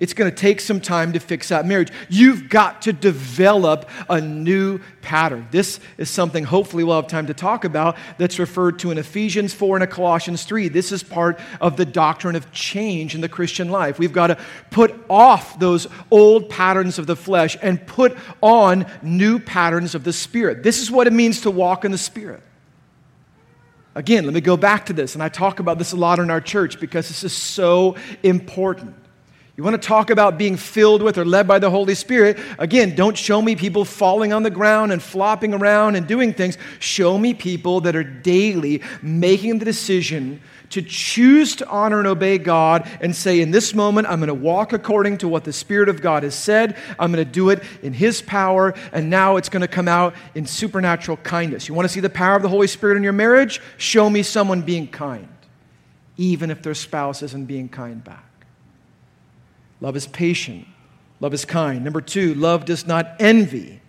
[0.00, 1.92] It's going to take some time to fix that marriage.
[2.08, 5.46] You've got to develop a new pattern.
[5.50, 9.52] This is something hopefully we'll have time to talk about that's referred to in Ephesians
[9.52, 10.68] 4 and Colossians 3.
[10.68, 13.98] This is part of the doctrine of change in the Christian life.
[13.98, 14.38] We've got to
[14.70, 20.14] put off those old patterns of the flesh and put on new patterns of the
[20.14, 20.62] Spirit.
[20.62, 22.42] This is what it means to walk in the Spirit.
[23.94, 26.30] Again, let me go back to this, and I talk about this a lot in
[26.30, 28.94] our church because this is so important.
[29.56, 32.38] You want to talk about being filled with or led by the Holy Spirit?
[32.58, 36.56] Again, don't show me people falling on the ground and flopping around and doing things.
[36.78, 42.38] Show me people that are daily making the decision to choose to honor and obey
[42.38, 45.88] God and say, in this moment, I'm going to walk according to what the Spirit
[45.88, 46.76] of God has said.
[46.98, 50.14] I'm going to do it in His power, and now it's going to come out
[50.34, 51.68] in supernatural kindness.
[51.68, 53.60] You want to see the power of the Holy Spirit in your marriage?
[53.76, 55.28] Show me someone being kind,
[56.16, 58.24] even if their spouse isn't being kind back.
[59.80, 60.66] Love is patient.
[61.20, 61.84] Love is kind.
[61.84, 63.79] Number two, love does not envy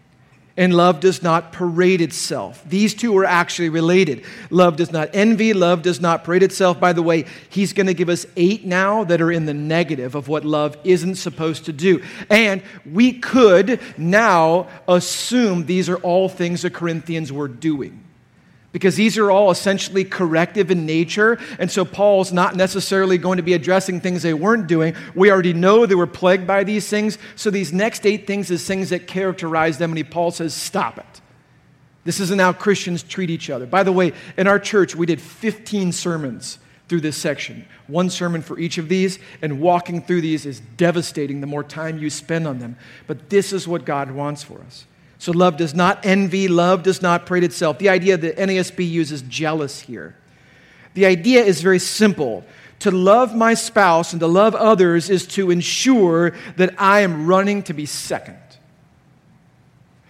[0.57, 2.63] and love does not parade itself.
[2.67, 4.23] These two are actually related.
[4.49, 6.79] Love does not envy, love does not parade itself.
[6.79, 10.15] By the way, he's going to give us eight now that are in the negative
[10.15, 12.03] of what love isn't supposed to do.
[12.29, 18.03] And we could now assume these are all things the Corinthians were doing
[18.71, 21.37] because these are all essentially corrective in nature.
[21.59, 24.95] And so Paul's not necessarily going to be addressing things they weren't doing.
[25.13, 27.17] We already know they were plagued by these things.
[27.35, 29.91] So these next eight things is things that characterize them.
[29.91, 31.21] And he, Paul says, stop it.
[32.03, 33.65] This isn't how Christians treat each other.
[33.65, 36.57] By the way, in our church, we did 15 sermons
[36.87, 37.65] through this section.
[37.87, 41.99] One sermon for each of these, and walking through these is devastating the more time
[41.99, 42.75] you spend on them.
[43.05, 44.85] But this is what God wants for us.
[45.21, 47.77] So love does not envy, love does not parade itself.
[47.77, 50.15] The idea that NASB uses jealous here.
[50.95, 52.43] The idea is very simple.
[52.79, 57.61] To love my spouse and to love others is to ensure that I am running
[57.63, 58.39] to be second.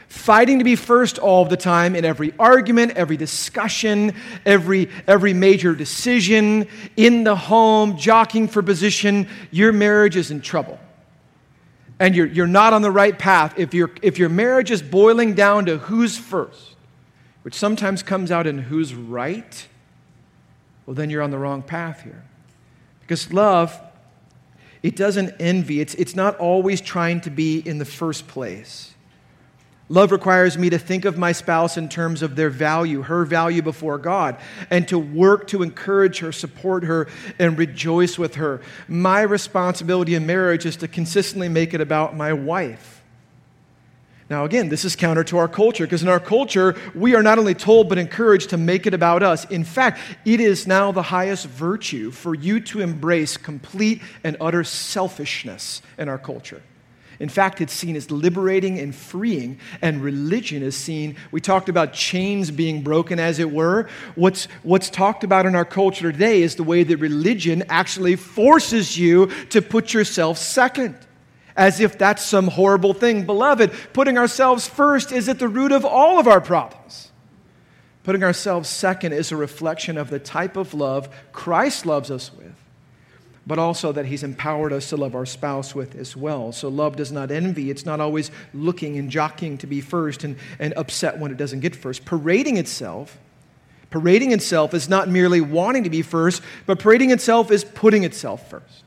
[0.07, 5.75] Fighting to be first all the time in every argument, every discussion, every, every major
[5.75, 10.79] decision, in the home, jockeying for position, your marriage is in trouble
[12.01, 15.35] and you're, you're not on the right path, if, you if your marriage is boiling
[15.35, 16.75] down to who's first,
[17.43, 19.67] which sometimes comes out in who's right,
[20.87, 22.23] well, then you're on the wrong path here.
[23.01, 23.79] Because love,
[24.81, 28.90] it doesn't envy, it's, it's not always trying to be in the first place.
[29.91, 33.61] Love requires me to think of my spouse in terms of their value, her value
[33.61, 34.37] before God,
[34.69, 38.61] and to work to encourage her, support her, and rejoice with her.
[38.87, 43.03] My responsibility in marriage is to consistently make it about my wife.
[44.29, 47.37] Now, again, this is counter to our culture because in our culture, we are not
[47.37, 49.43] only told but encouraged to make it about us.
[49.51, 54.63] In fact, it is now the highest virtue for you to embrace complete and utter
[54.63, 56.61] selfishness in our culture.
[57.21, 61.15] In fact, it's seen as liberating and freeing, and religion is seen.
[61.31, 63.87] We talked about chains being broken, as it were.
[64.15, 68.97] What's, what's talked about in our culture today is the way that religion actually forces
[68.97, 70.97] you to put yourself second
[71.55, 73.25] as if that's some horrible thing.
[73.25, 77.11] Beloved, putting ourselves first is at the root of all of our problems.
[78.03, 82.55] Putting ourselves second is a reflection of the type of love Christ loves us with,
[83.51, 86.53] but also that He's empowered us to love our spouse with as well.
[86.53, 87.69] So love does not envy.
[87.69, 91.59] It's not always looking and jockeying to be first and, and upset when it doesn't
[91.59, 92.05] get first.
[92.05, 93.17] Parading itself.
[93.89, 98.49] Parading itself is not merely wanting to be first, but parading itself is putting itself
[98.49, 98.85] first.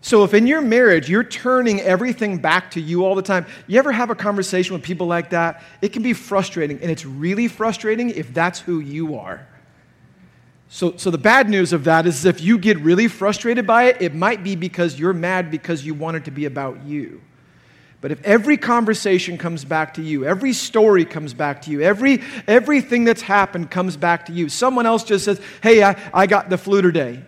[0.00, 3.78] So, if in your marriage you're turning everything back to you all the time, you
[3.78, 5.62] ever have a conversation with people like that?
[5.80, 9.46] It can be frustrating, and it's really frustrating if that's who you are.
[10.68, 14.02] So, so the bad news of that is if you get really frustrated by it,
[14.02, 17.22] it might be because you're mad because you want it to be about you.
[18.00, 22.22] But if every conversation comes back to you, every story comes back to you, every,
[22.46, 26.48] everything that's happened comes back to you, someone else just says, Hey, I, I got
[26.48, 27.22] the flu today.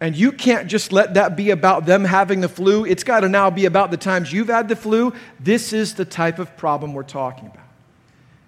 [0.00, 2.86] And you can't just let that be about them having the flu.
[2.86, 5.12] It's got to now be about the times you've had the flu.
[5.38, 7.68] This is the type of problem we're talking about.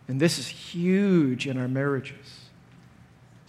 [0.09, 2.42] And this is huge in our marriages.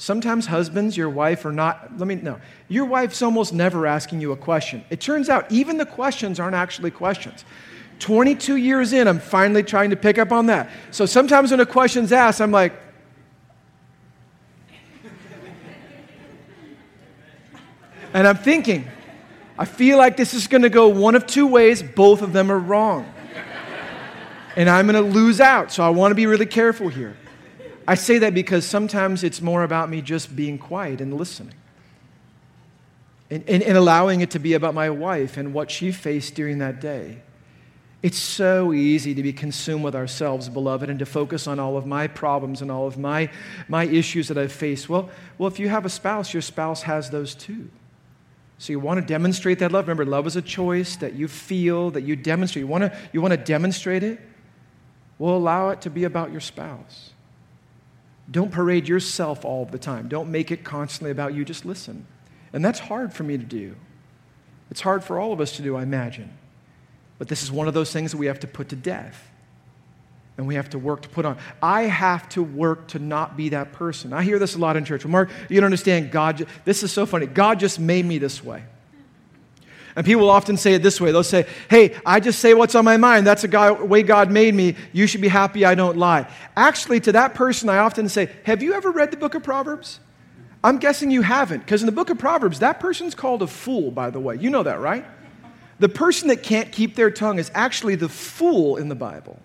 [0.04, 2.38] Sometimes husbands, your wife are not, let me know,
[2.68, 4.84] your wife's almost never asking you a question.
[4.90, 7.46] It turns out even the questions aren't actually questions.
[8.00, 10.70] 22 years in, I'm finally trying to pick up on that.
[10.92, 12.74] So sometimes when a question's asked, I'm like,
[18.14, 18.86] And I'm thinking,
[19.58, 21.82] I feel like this is going to go one of two ways.
[21.82, 23.10] Both of them are wrong.
[24.58, 25.72] and I'm going to lose out.
[25.72, 27.16] So I want to be really careful here.
[27.88, 31.54] I say that because sometimes it's more about me just being quiet and listening.
[33.30, 36.60] And, and, and, allowing it to be about my wife and what she faced during
[36.60, 37.18] that day.
[38.04, 41.86] It's so easy to be consumed with ourselves, beloved, and to focus on all of
[41.86, 43.30] my problems and all of my,
[43.70, 44.90] my issues that I've faced.
[44.90, 47.70] Well, well, if you have a spouse, your spouse has those too.
[48.58, 49.86] So you want to demonstrate that love.
[49.88, 52.62] Remember, love is a choice that you feel, that you demonstrate.
[52.62, 54.20] You want to, you want to demonstrate it?
[55.18, 57.13] Well, allow it to be about your spouse.
[58.32, 60.08] Don't parade yourself all the time.
[60.08, 61.44] Don't make it constantly about you.
[61.44, 62.06] Just listen.
[62.54, 63.76] And that's hard for me to do.
[64.72, 66.32] It's hard for all of us to do, I imagine.
[67.20, 69.30] But this is one of those things that we have to put to death
[70.38, 71.38] and we have to work to put on.
[71.62, 74.14] I have to work to not be that person.
[74.14, 75.06] I hear this a lot in church.
[75.06, 76.12] Well, Mark, you don't understand.
[76.12, 77.28] God, this is so funny.
[77.28, 78.64] God just made me this way.
[79.96, 82.86] And people often say it this way they'll say, Hey, I just say what's on
[82.86, 83.28] my mind.
[83.28, 84.76] That's the way God made me.
[84.92, 86.28] You should be happy I don't lie.
[86.56, 90.00] Actually, to that person, I often say, Have you ever read the book of Proverbs?
[90.64, 93.92] I'm guessing you haven't, because in the book of Proverbs, that person's called a fool,
[93.92, 94.38] by the way.
[94.38, 95.06] You know that, right?
[95.80, 99.40] The person that can't keep their tongue is actually the fool in the Bible.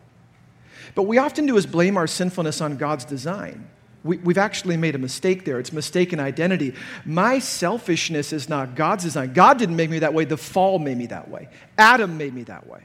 [0.94, 3.68] But we often do is blame our sinfulness on God's design.
[4.09, 5.59] We, have actually made a mistake there.
[5.59, 6.73] It's mistaken identity.
[7.05, 9.35] My selfishness is not God's design.
[9.35, 10.25] God didn't make me that way.
[10.25, 11.49] The fall made me that way.
[11.77, 12.81] Adam made me that way.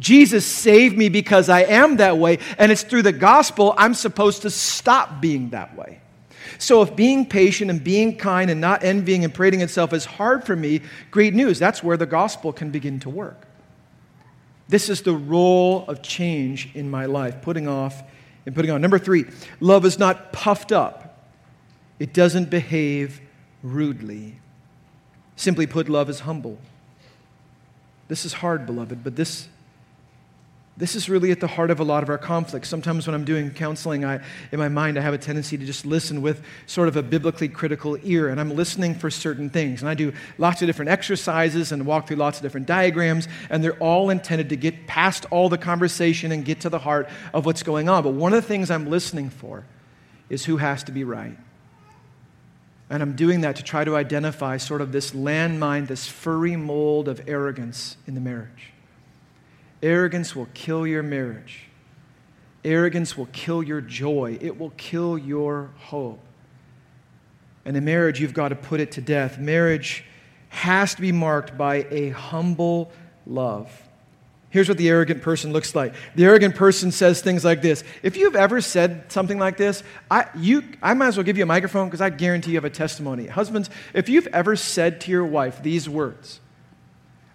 [0.00, 4.42] Jesus saved me because I am that way, and it's through the gospel I'm supposed
[4.42, 6.00] to stop being that way.
[6.58, 10.44] So, if being patient and being kind and not envying and parading itself is hard
[10.44, 11.58] for me, great news.
[11.58, 13.46] That's where the gospel can begin to work.
[14.68, 18.02] This is the role of change in my life, putting off
[18.46, 18.80] and putting on.
[18.80, 19.26] Number three,
[19.60, 21.28] love is not puffed up,
[21.98, 23.20] it doesn't behave
[23.62, 24.36] rudely.
[25.36, 26.58] Simply put, love is humble.
[28.08, 29.48] This is hard, beloved, but this
[30.74, 32.66] this is really at the heart of a lot of our conflicts.
[32.66, 34.20] Sometimes when I'm doing counseling, I,
[34.52, 37.48] in my mind, I have a tendency to just listen with sort of a biblically
[37.48, 39.82] critical ear, and I'm listening for certain things.
[39.82, 43.62] And I do lots of different exercises and walk through lots of different diagrams, and
[43.62, 47.44] they're all intended to get past all the conversation and get to the heart of
[47.44, 48.02] what's going on.
[48.02, 49.66] But one of the things I'm listening for
[50.30, 51.36] is who has to be right.
[52.88, 57.08] And I'm doing that to try to identify sort of this landmine, this furry mold
[57.08, 58.71] of arrogance in the marriage.
[59.82, 61.64] Arrogance will kill your marriage.
[62.64, 64.38] Arrogance will kill your joy.
[64.40, 66.20] It will kill your hope.
[67.64, 69.38] And in marriage, you've got to put it to death.
[69.38, 70.04] Marriage
[70.48, 72.92] has to be marked by a humble
[73.26, 73.70] love.
[74.50, 75.94] Here's what the arrogant person looks like.
[76.14, 77.82] The arrogant person says things like this.
[78.02, 81.44] If you've ever said something like this, I, you, I might as well give you
[81.44, 83.26] a microphone because I guarantee you have a testimony.
[83.26, 86.40] Husbands, if you've ever said to your wife these words,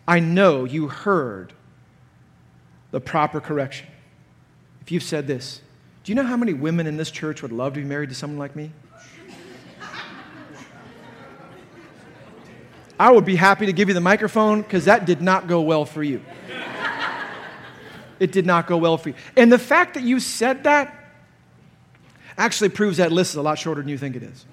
[0.08, 1.54] I know you heard
[2.98, 3.86] the proper correction.
[4.82, 5.62] If you've said this,
[6.04, 8.16] do you know how many women in this church would love to be married to
[8.16, 8.72] someone like me?
[13.00, 15.86] I would be happy to give you the microphone because that did not go well
[15.86, 16.24] for you.
[18.20, 19.16] It did not go well for you.
[19.36, 21.14] And the fact that you said that
[22.36, 24.43] actually proves that list is a lot shorter than you think it is.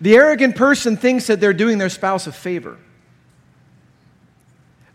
[0.00, 2.76] The arrogant person thinks that they're doing their spouse a favor.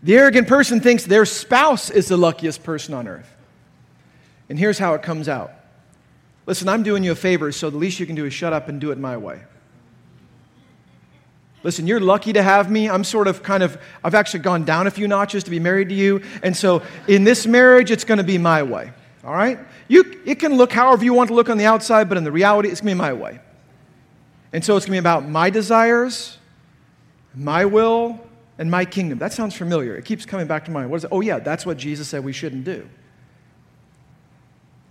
[0.02, 3.34] The arrogant person thinks their spouse is the luckiest person on earth.
[4.48, 5.52] And here's how it comes out
[6.46, 8.68] Listen, I'm doing you a favor, so the least you can do is shut up
[8.68, 9.42] and do it my way.
[11.62, 12.88] Listen, you're lucky to have me.
[12.88, 15.90] I'm sort of kind of, I've actually gone down a few notches to be married
[15.90, 16.22] to you.
[16.42, 18.92] And so in this marriage, it's going to be my way.
[19.24, 19.58] All right?
[19.88, 22.32] You, it can look however you want to look on the outside, but in the
[22.32, 23.40] reality, it's going to be my way.
[24.52, 26.38] And so it's going to be about my desires,
[27.34, 28.20] my will,
[28.58, 29.18] and my kingdom.
[29.18, 29.96] That sounds familiar.
[29.96, 30.90] It keeps coming back to mind.
[30.90, 31.10] What is it?
[31.12, 32.88] Oh, yeah, that's what Jesus said we shouldn't do.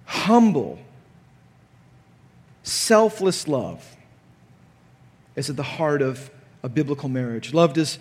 [0.05, 0.79] Humble,
[2.63, 3.95] selfless love
[5.35, 6.31] is at the heart of
[6.63, 7.53] a biblical marriage.
[7.53, 7.99] Love does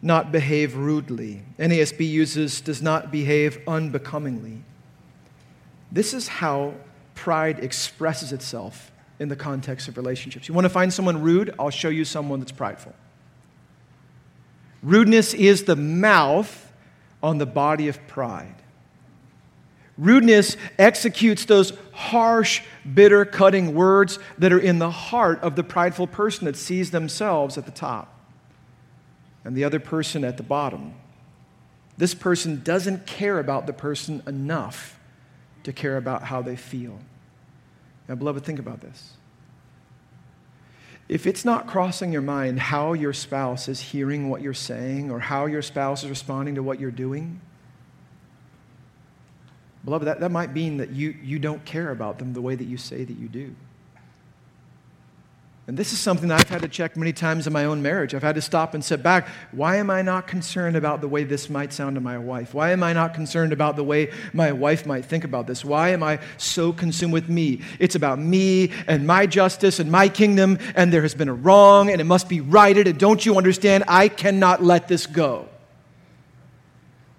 [0.00, 1.42] not behave rudely.
[1.58, 4.62] NASB uses does not behave unbecomingly.
[5.90, 6.74] This is how
[7.14, 10.46] pride expresses itself in the context of relationships.
[10.48, 11.52] You want to find someone rude?
[11.58, 12.94] I'll show you someone that's prideful.
[14.82, 16.72] Rudeness is the mouth
[17.22, 18.54] on the body of pride.
[19.96, 22.62] Rudeness executes those harsh,
[22.94, 27.58] bitter, cutting words that are in the heart of the prideful person that sees themselves
[27.58, 28.14] at the top
[29.44, 30.94] and the other person at the bottom.
[31.96, 35.00] This person doesn't care about the person enough
[35.64, 37.00] to care about how they feel.
[38.08, 39.17] Now, beloved, think about this.
[41.08, 45.20] If it's not crossing your mind how your spouse is hearing what you're saying or
[45.20, 47.40] how your spouse is responding to what you're doing,
[49.84, 52.64] Beloved, that, that might mean that you, you don't care about them the way that
[52.64, 53.54] you say that you do.
[55.68, 58.14] And this is something that I've had to check many times in my own marriage.
[58.14, 59.28] I've had to stop and sit back.
[59.52, 62.54] Why am I not concerned about the way this might sound to my wife?
[62.54, 65.66] Why am I not concerned about the way my wife might think about this?
[65.66, 67.60] Why am I so consumed with me?
[67.78, 71.90] It's about me and my justice and my kingdom, and there has been a wrong,
[71.90, 72.88] and it must be righted.
[72.88, 73.84] And don't you understand?
[73.88, 75.50] I cannot let this go.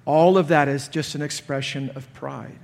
[0.05, 2.57] All of that is just an expression of pride.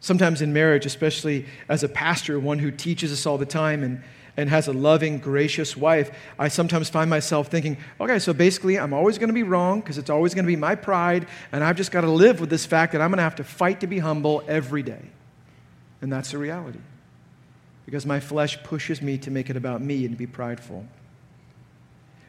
[0.00, 4.02] Sometimes in marriage, especially as a pastor, one who teaches us all the time and,
[4.36, 8.94] and has a loving, gracious wife, I sometimes find myself thinking, okay, so basically I'm
[8.94, 11.76] always going to be wrong because it's always going to be my pride, and I've
[11.76, 13.86] just got to live with this fact that I'm going to have to fight to
[13.86, 15.02] be humble every day.
[16.00, 16.80] And that's the reality.
[17.84, 20.86] Because my flesh pushes me to make it about me and be prideful.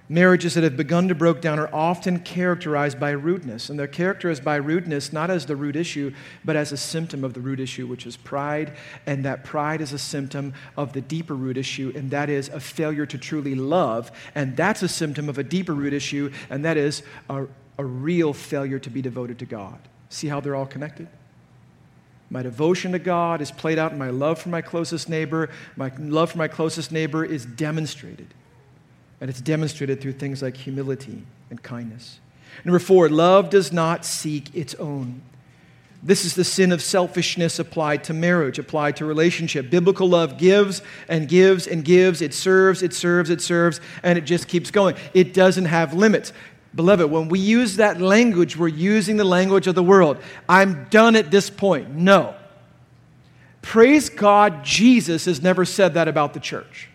[0.09, 3.69] Marriages that have begun to break down are often characterized by rudeness.
[3.69, 7.33] And they're characterized by rudeness not as the root issue, but as a symptom of
[7.33, 8.75] the root issue, which is pride.
[9.05, 12.59] And that pride is a symptom of the deeper root issue, and that is a
[12.59, 14.11] failure to truly love.
[14.35, 17.45] And that's a symptom of a deeper root issue, and that is a,
[17.77, 19.79] a real failure to be devoted to God.
[20.09, 21.07] See how they're all connected?
[22.29, 25.49] My devotion to God is played out in my love for my closest neighbor.
[25.77, 28.33] My love for my closest neighbor is demonstrated
[29.23, 32.19] and it's demonstrated through things like humility and kindness.
[32.65, 35.21] Number four, love does not seek its own.
[36.03, 39.69] This is the sin of selfishness applied to marriage, applied to relationship.
[39.69, 42.21] Biblical love gives and gives and gives.
[42.21, 44.97] It serves, it serves, it serves, and it just keeps going.
[45.13, 46.33] It doesn't have limits.
[46.75, 50.17] Beloved, when we use that language, we're using the language of the world.
[50.49, 51.91] I'm done at this point.
[51.91, 52.35] No.
[53.61, 56.89] Praise God, Jesus has never said that about the church.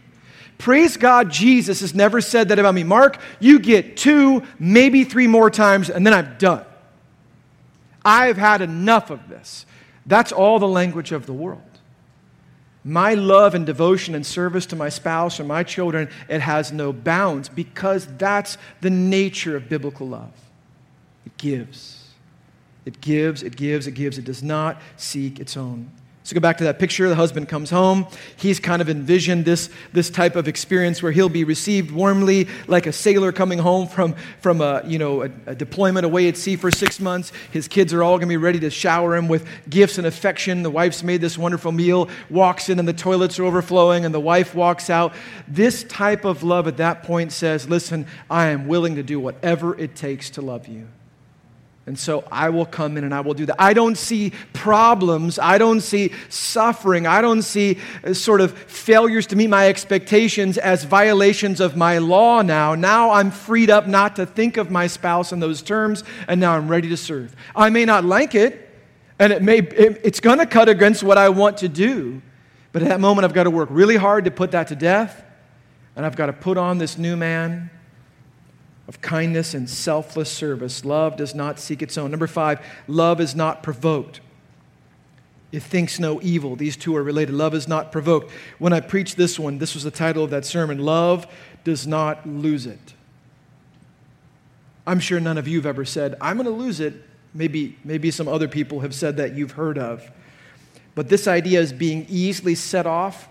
[0.58, 2.82] Praise God, Jesus has never said that about me.
[2.82, 6.64] Mark, you get two, maybe three more times, and then I'm done.
[8.04, 9.66] I've had enough of this.
[10.04, 11.62] That's all the language of the world.
[12.82, 16.92] My love and devotion and service to my spouse or my children, it has no
[16.92, 20.32] bounds because that's the nature of biblical love.
[21.26, 22.08] It gives.
[22.86, 24.16] It gives, it gives, it gives.
[24.16, 25.90] It does not seek its own.
[26.28, 27.08] So go back to that picture.
[27.08, 28.06] The husband comes home.
[28.36, 32.86] He's kind of envisioned this, this type of experience where he'll be received warmly like
[32.86, 36.56] a sailor coming home from, from a, you know, a, a deployment away at sea
[36.56, 37.32] for six months.
[37.50, 40.62] His kids are all going to be ready to shower him with gifts and affection.
[40.62, 44.20] The wife's made this wonderful meal, walks in, and the toilets are overflowing, and the
[44.20, 45.14] wife walks out.
[45.48, 49.74] This type of love at that point says, Listen, I am willing to do whatever
[49.78, 50.88] it takes to love you.
[51.88, 53.56] And so I will come in and I will do that.
[53.58, 55.38] I don't see problems.
[55.38, 57.06] I don't see suffering.
[57.06, 61.96] I don't see uh, sort of failures to meet my expectations as violations of my
[61.96, 62.74] law now.
[62.74, 66.58] Now I'm freed up not to think of my spouse in those terms, and now
[66.58, 67.34] I'm ready to serve.
[67.56, 68.68] I may not like it,
[69.18, 72.20] and it may, it, it's going to cut against what I want to do,
[72.72, 75.24] but at that moment I've got to work really hard to put that to death,
[75.96, 77.70] and I've got to put on this new man
[78.88, 80.84] of kindness and selfless service.
[80.84, 82.10] Love does not seek its own.
[82.10, 84.20] Number five, love is not provoked.
[85.52, 86.56] It thinks no evil.
[86.56, 87.34] These two are related.
[87.34, 88.32] Love is not provoked.
[88.58, 91.26] When I preached this one, this was the title of that sermon Love
[91.64, 92.94] does not lose it.
[94.86, 96.94] I'm sure none of you have ever said, I'm going to lose it.
[97.34, 100.10] Maybe, maybe some other people have said that you've heard of.
[100.94, 103.28] But this idea is being easily set off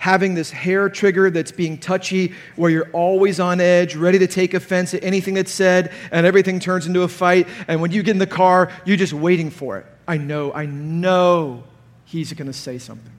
[0.00, 4.54] having this hair trigger that's being touchy, where you're always on edge, ready to take
[4.54, 7.46] offense at anything that's said, and everything turns into a fight.
[7.68, 9.84] And when you get in the car, you're just waiting for it.
[10.08, 11.64] I know, I know
[12.06, 13.12] he's going to say something.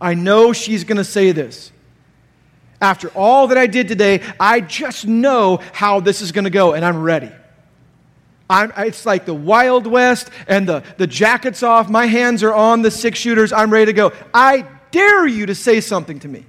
[0.00, 1.72] I know she's going to say this.
[2.80, 6.74] After all that I did today, I just know how this is going to go,
[6.74, 7.32] and I'm ready.
[8.48, 11.90] I'm, it's like the Wild West, and the, the jacket's off.
[11.90, 13.52] My hands are on the six shooters.
[13.52, 14.12] I'm ready to go.
[14.32, 16.44] I dare you to say something to me?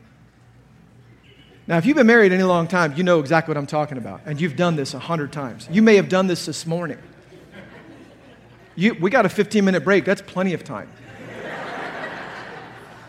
[1.68, 4.22] Now, if you've been married any long time, you know exactly what I'm talking about.
[4.26, 5.68] And you've done this a hundred times.
[5.72, 7.00] You may have done this this morning.
[8.76, 10.06] You, we got a 15 minute break.
[10.06, 10.90] That's plenty of time.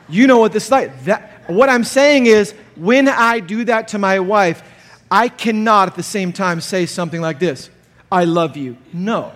[0.09, 1.05] You know what this is like.
[1.05, 4.63] That, what I'm saying is, when I do that to my wife,
[5.11, 7.69] I cannot at the same time say something like this
[8.11, 8.79] I love you.
[8.93, 9.33] No.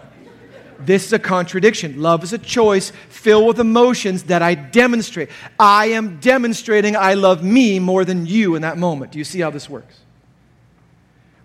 [0.84, 2.00] This is a contradiction.
[2.00, 5.30] Love is a choice filled with emotions that I demonstrate.
[5.58, 9.12] I am demonstrating I love me more than you in that moment.
[9.12, 10.00] Do you see how this works?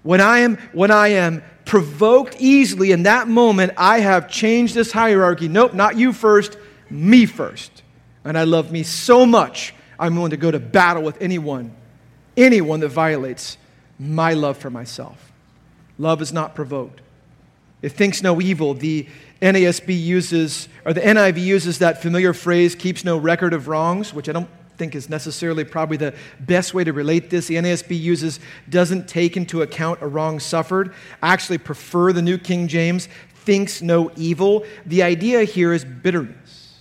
[0.04, 4.92] When I am, when I am provoked easily in that moment, I have changed this
[4.92, 5.48] hierarchy.
[5.48, 6.58] Nope, not you first,
[6.90, 7.82] me first.
[8.24, 11.76] And I love me so much, I'm willing to go to battle with anyone,
[12.38, 13.58] anyone that violates
[14.00, 15.32] my love for myself.
[15.98, 17.02] Love is not provoked.
[17.82, 18.74] It thinks no evil.
[18.74, 19.08] The
[19.42, 24.30] NASB uses, or the NIV uses that familiar phrase, keeps no record of wrongs, which
[24.30, 27.48] I don't think is necessarily probably the best way to relate this.
[27.48, 30.94] The NASB uses doesn't take into account a wrong suffered.
[31.22, 34.66] I actually prefer the New King James, thinks no evil.
[34.86, 36.74] The idea here is bitterness.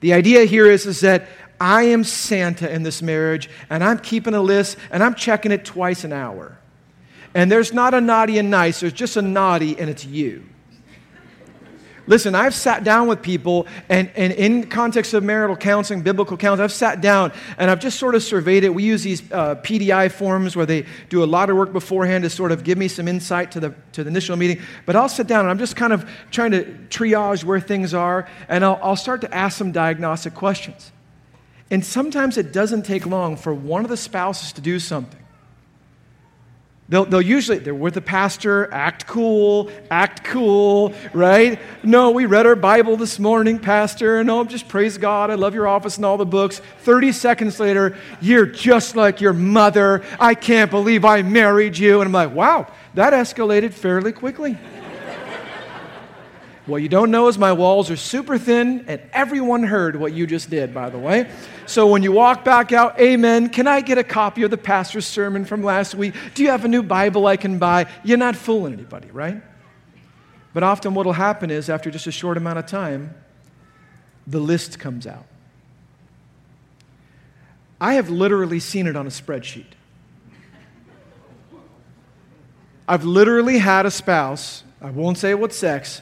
[0.00, 1.28] The idea here is, is that
[1.60, 5.64] I am Santa in this marriage, and I'm keeping a list, and I'm checking it
[5.64, 6.58] twice an hour.
[7.34, 10.44] And there's not a naughty and nice, there's just a naughty, and it's you.
[12.06, 16.64] Listen, I've sat down with people, and, and in context of marital counseling, biblical counseling,
[16.64, 18.74] I've sat down and I've just sort of surveyed it.
[18.74, 22.30] We use these uh, PDI forms where they do a lot of work beforehand to
[22.30, 24.60] sort of give me some insight to the, to the initial meeting.
[24.84, 28.28] But I'll sit down and I'm just kind of trying to triage where things are,
[28.48, 30.92] and I'll, I'll start to ask some diagnostic questions.
[31.70, 35.23] And sometimes it doesn't take long for one of the spouses to do something
[36.86, 41.58] They'll, they'll usually, they're with the pastor, act cool, act cool, right?
[41.82, 44.22] No, we read our Bible this morning, pastor.
[44.22, 45.30] No, oh, just praise God.
[45.30, 46.60] I love your office and all the books.
[46.80, 50.02] 30 seconds later, you're just like your mother.
[50.20, 52.02] I can't believe I married you.
[52.02, 54.58] And I'm like, wow, that escalated fairly quickly.
[56.66, 60.26] What you don't know is my walls are super thin, and everyone heard what you
[60.26, 61.30] just did, by the way.
[61.66, 65.06] So when you walk back out, amen, can I get a copy of the pastor's
[65.06, 66.14] sermon from last week?
[66.34, 67.86] Do you have a new Bible I can buy?
[68.02, 69.42] You're not fooling anybody, right?
[70.54, 73.14] But often what will happen is, after just a short amount of time,
[74.26, 75.26] the list comes out.
[77.78, 79.66] I have literally seen it on a spreadsheet.
[82.88, 86.00] I've literally had a spouse, I won't say what sex,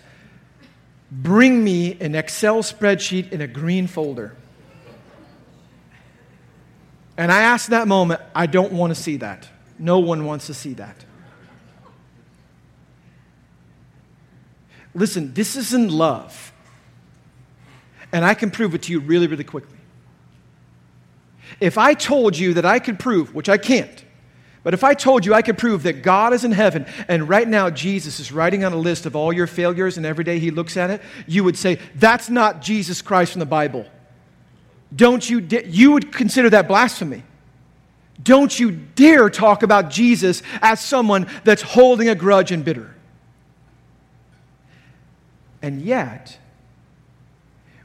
[1.12, 4.34] bring me an Excel spreadsheet in a green folder.
[7.18, 9.46] And I asked that moment, I don't want to see that.
[9.78, 11.04] No one wants to see that.
[14.94, 16.52] Listen, this isn't love.
[18.10, 19.78] And I can prove it to you really, really quickly.
[21.60, 24.01] If I told you that I could prove, which I can't,
[24.62, 27.48] but if I told you I could prove that God is in heaven and right
[27.48, 30.50] now Jesus is writing on a list of all your failures and every day he
[30.50, 33.86] looks at it, you would say, that's not Jesus Christ from the Bible.
[34.94, 37.24] Don't you, you would consider that blasphemy.
[38.22, 42.94] Don't you dare talk about Jesus as someone that's holding a grudge and bitter.
[45.60, 46.38] And yet,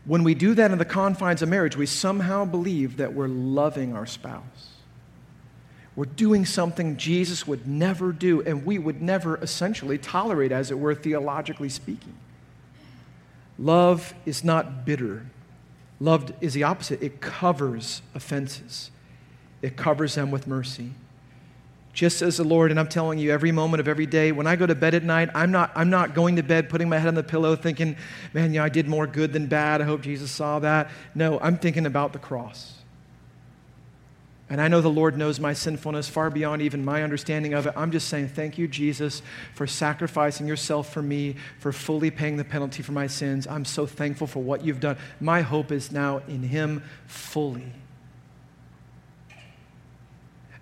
[0.06, 3.94] when we do that in the confines of marriage, we somehow believe that we're loving
[3.96, 4.67] our spouse.
[5.98, 10.78] We're doing something Jesus would never do, and we would never essentially tolerate, as it
[10.78, 12.14] were, theologically speaking.
[13.58, 15.26] Love is not bitter.
[16.00, 17.02] Love is the opposite.
[17.02, 18.92] It covers offenses,
[19.64, 20.92] it covers them with mercy.
[21.94, 24.56] Just as the Lord, and I'm telling you, every moment of every day, when I
[24.56, 27.08] go to bed at night, I'm not, I'm not going to bed putting my head
[27.08, 27.98] on the pillow thinking,
[28.36, 29.82] man, yeah, I did more good than bad.
[29.82, 30.92] I hope Jesus saw that.
[31.16, 32.76] No, I'm thinking about the cross.
[34.50, 37.74] And I know the Lord knows my sinfulness far beyond even my understanding of it.
[37.76, 39.22] I'm just saying, thank you, Jesus,
[39.54, 43.46] for sacrificing yourself for me, for fully paying the penalty for my sins.
[43.46, 44.98] I'm so thankful for what you've done.
[45.20, 47.74] My hope is now in Him fully.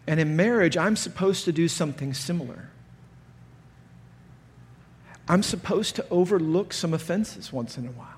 [0.08, 2.70] And in marriage, I'm supposed to do something similar.
[5.28, 8.15] I'm supposed to overlook some offenses once in a while.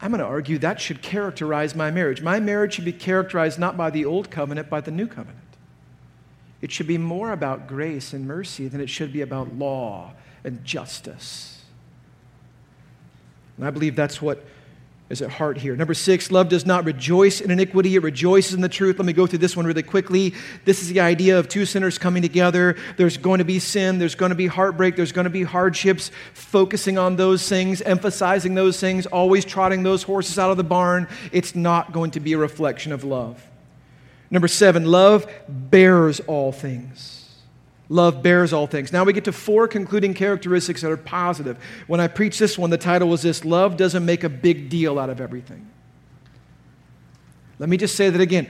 [0.00, 2.20] I'm going to argue that should characterize my marriage.
[2.20, 5.38] My marriage should be characterized not by the old covenant, but the new covenant.
[6.60, 10.12] It should be more about grace and mercy than it should be about law
[10.44, 11.62] and justice.
[13.56, 14.44] And I believe that's what
[15.10, 15.76] is at heart here.
[15.76, 18.98] Number six, love does not rejoice in iniquity, it rejoices in the truth.
[18.98, 20.34] Let me go through this one really quickly.
[20.64, 22.76] This is the idea of two sinners coming together.
[22.96, 26.10] There's going to be sin, there's going to be heartbreak, there's going to be hardships,
[26.32, 31.06] focusing on those things, emphasizing those things, always trotting those horses out of the barn.
[31.32, 33.42] It's not going to be a reflection of love.
[34.30, 37.13] Number seven, love bears all things.
[37.94, 38.92] Love bears all things.
[38.92, 41.56] Now we get to four concluding characteristics that are positive.
[41.86, 44.98] When I preached this one, the title was this Love doesn't make a big deal
[44.98, 45.70] out of everything.
[47.60, 48.48] Let me just say that again.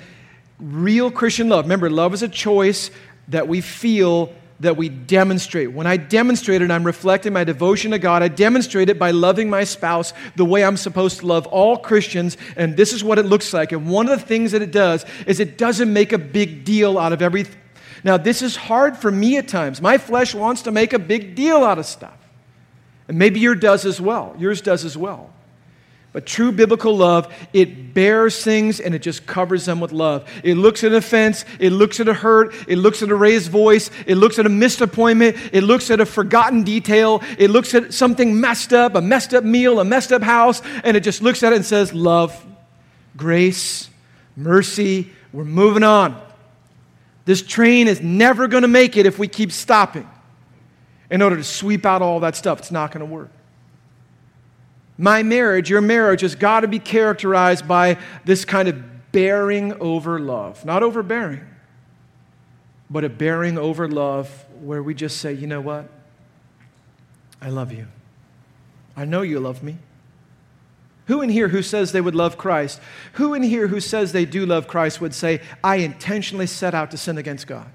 [0.58, 2.90] Real Christian love, remember, love is a choice
[3.28, 5.70] that we feel that we demonstrate.
[5.70, 8.22] When I demonstrate it, I'm reflecting my devotion to God.
[8.22, 12.38] I demonstrate it by loving my spouse the way I'm supposed to love all Christians,
[12.56, 13.72] and this is what it looks like.
[13.72, 16.98] And one of the things that it does is it doesn't make a big deal
[16.98, 17.60] out of everything
[18.04, 19.80] now, this is hard for me at times.
[19.80, 22.18] My flesh wants to make a big deal out of stuff.
[23.08, 24.36] And maybe yours does as well.
[24.38, 25.30] Yours does as well.
[26.12, 30.30] But true biblical love, it bears things and it just covers them with love.
[30.44, 33.50] It looks at an offense, it looks at a hurt, it looks at a raised
[33.50, 37.74] voice, it looks at a missed appointment, it looks at a forgotten detail, it looks
[37.74, 41.20] at something messed up, a messed up meal, a messed up house, and it just
[41.20, 42.46] looks at it and says, Love,
[43.16, 43.90] grace,
[44.36, 46.23] mercy, we're moving on.
[47.24, 50.08] This train is never going to make it if we keep stopping
[51.10, 52.58] in order to sweep out all that stuff.
[52.58, 53.30] It's not going to work.
[54.96, 60.20] My marriage, your marriage, has got to be characterized by this kind of bearing over
[60.20, 60.64] love.
[60.64, 61.44] Not overbearing,
[62.90, 65.88] but a bearing over love where we just say, you know what?
[67.40, 67.88] I love you.
[68.96, 69.78] I know you love me.
[71.06, 72.80] Who in here who says they would love Christ,
[73.14, 76.90] who in here who says they do love Christ would say, I intentionally set out
[76.92, 77.70] to sin against God?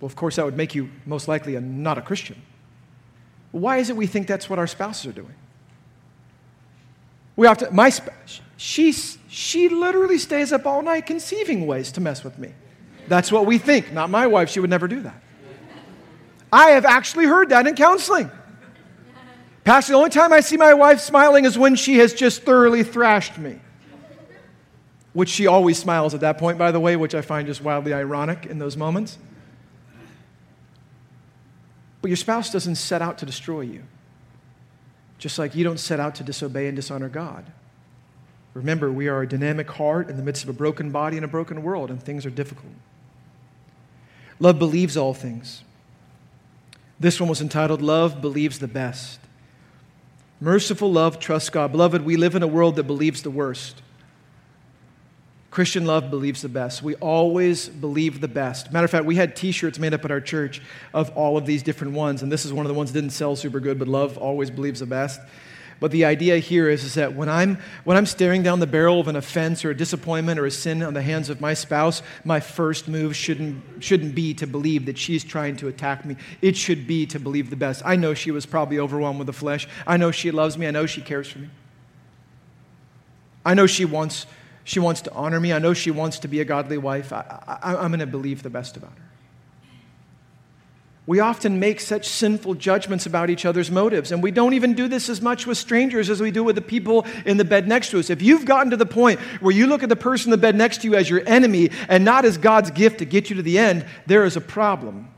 [0.00, 2.40] Well, of course, that would make you most likely a, not a Christian.
[3.50, 5.34] Why is it we think that's what our spouses are doing?
[7.34, 12.22] We often, my spouse, she, she literally stays up all night conceiving ways to mess
[12.22, 12.52] with me.
[13.08, 13.92] That's what we think.
[13.92, 15.22] Not my wife, she would never do that.
[16.52, 18.30] I have actually heard that in counseling.
[19.66, 22.84] Pastor, the only time I see my wife smiling is when she has just thoroughly
[22.84, 23.58] thrashed me.
[25.12, 27.92] Which she always smiles at that point, by the way, which I find just wildly
[27.92, 29.18] ironic in those moments.
[32.00, 33.82] But your spouse doesn't set out to destroy you,
[35.18, 37.44] just like you don't set out to disobey and dishonor God.
[38.54, 41.28] Remember, we are a dynamic heart in the midst of a broken body and a
[41.28, 42.72] broken world, and things are difficult.
[44.38, 45.64] Love believes all things.
[47.00, 49.18] This one was entitled Love Believes the Best.
[50.40, 51.72] Merciful love trusts God.
[51.72, 53.82] Beloved, we live in a world that believes the worst.
[55.50, 56.82] Christian love believes the best.
[56.82, 58.70] We always believe the best.
[58.72, 60.60] Matter of fact, we had t shirts made up at our church
[60.92, 63.14] of all of these different ones, and this is one of the ones that didn't
[63.14, 65.18] sell super good, but love always believes the best.
[65.78, 68.98] But the idea here is, is that when I'm, when I'm staring down the barrel
[68.98, 72.02] of an offense or a disappointment or a sin on the hands of my spouse,
[72.24, 76.16] my first move shouldn't, shouldn't be to believe that she's trying to attack me.
[76.40, 77.82] It should be to believe the best.
[77.84, 79.68] I know she was probably overwhelmed with the flesh.
[79.86, 80.66] I know she loves me.
[80.66, 81.50] I know she cares for me.
[83.44, 84.26] I know she wants,
[84.64, 85.52] she wants to honor me.
[85.52, 87.12] I know she wants to be a godly wife.
[87.12, 89.05] I, I, I'm going to believe the best about her.
[91.06, 94.88] We often make such sinful judgments about each other's motives, and we don't even do
[94.88, 97.90] this as much with strangers as we do with the people in the bed next
[97.90, 98.10] to us.
[98.10, 100.56] If you've gotten to the point where you look at the person in the bed
[100.56, 103.42] next to you as your enemy and not as God's gift to get you to
[103.42, 105.08] the end, there is a problem.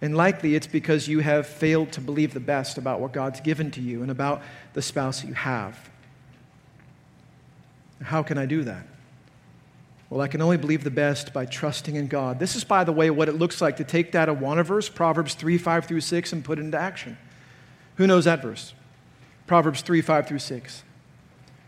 [0.00, 3.72] And likely it's because you have failed to believe the best about what God's given
[3.72, 4.40] to you and about
[4.72, 5.90] the spouse that you have.
[8.02, 8.86] How can I do that?
[10.10, 12.40] Well, I can only believe the best by trusting in God.
[12.40, 15.34] This is, by the way, what it looks like to take that Awana verse, Proverbs
[15.34, 17.16] 3 5 through 6, and put it into action.
[17.94, 18.74] Who knows that verse?
[19.46, 20.82] Proverbs 3 5 through 6.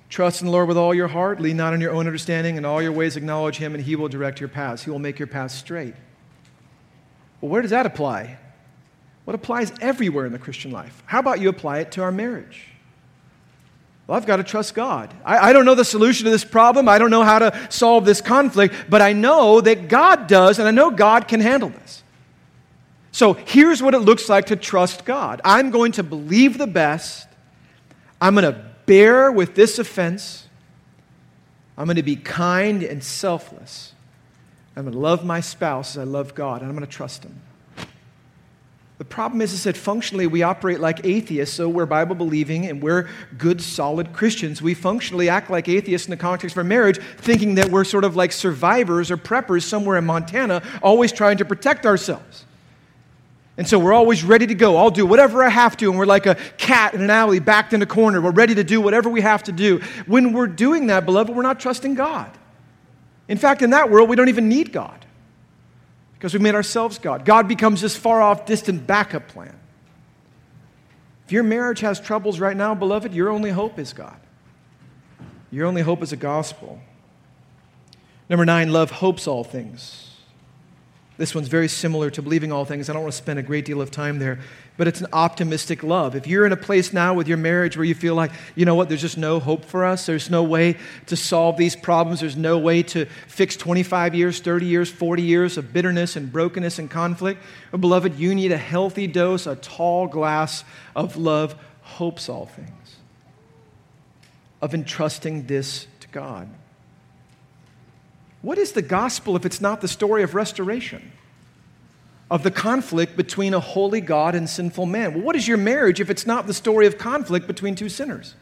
[0.09, 2.65] Trust in the Lord with all your heart, lean not on your own understanding, in
[2.65, 4.83] all your ways acknowledge Him, and He will direct your paths.
[4.83, 5.95] He will make your paths straight.
[7.41, 8.39] Well, where does that apply?
[9.25, 11.03] What applies everywhere in the Christian life?
[11.07, 12.72] How about you apply it to our marriage?
[14.13, 15.15] Well, I've got to trust God.
[15.25, 16.87] I, I, don't know the solution to this problem.
[16.87, 20.69] I don't know how to solve this conflict, but I know that God does, and
[20.69, 22.03] I know God can handle this.
[23.11, 27.27] So here's what it looks like to trust God I'm going to believe the best,
[28.21, 30.47] I'm going to bear with this offense.
[31.79, 33.95] I'm going to be kind and selfless.
[34.77, 37.25] I'm going to love my spouse as I love God, and I'm going to trust
[37.25, 37.41] Him.
[38.99, 42.81] The problem is, is that functionally we operate like atheists, so we're Bible believing and
[42.81, 44.63] we're good, solid Christians.
[44.63, 48.05] We functionally act like atheists in the context of our marriage, thinking that we're sort
[48.05, 52.45] of like survivors or preppers somewhere in Montana, always trying to protect ourselves.
[53.57, 54.77] And so we're always ready to go.
[54.77, 55.91] I'll do whatever I have to.
[55.91, 58.21] And we're like a cat in an alley backed in a corner.
[58.21, 59.81] We're ready to do whatever we have to do.
[60.07, 62.31] When we're doing that, beloved, we're not trusting God.
[63.29, 65.02] In fact, in that world, we don't even need God
[66.23, 67.25] because we've made ourselves God.
[67.25, 69.59] God becomes this far off, distant backup plan.
[71.27, 74.15] If your marriage has troubles right now, beloved, your only hope is God.
[75.51, 76.79] Your only hope is a gospel.
[78.31, 80.11] Number nine, love hopes all things.
[81.19, 82.89] This one's very similar to believing all things.
[82.89, 84.39] I don't want to spend a great deal of time there,
[84.77, 86.17] but it's an optimistic love.
[86.17, 88.75] If you're in a place now with your marriage where you feel like, you know
[88.75, 92.37] what, there's just no hope for us, there's no way to solve these problems, there's
[92.37, 96.91] no way to fix 25 years, 30 years, 40 years of bitterness and brokenness and
[96.91, 100.65] conflict, well, beloved, you need a healthy dose, a tall glass
[100.97, 102.97] of love, hopes all things,
[104.63, 106.49] of entrusting this to God.
[108.41, 111.12] What is the gospel if it's not the story of restoration?
[112.33, 115.13] Of the conflict between a holy God and sinful man?
[115.13, 118.35] Well, what is your marriage if it's not the story of conflict between two sinners?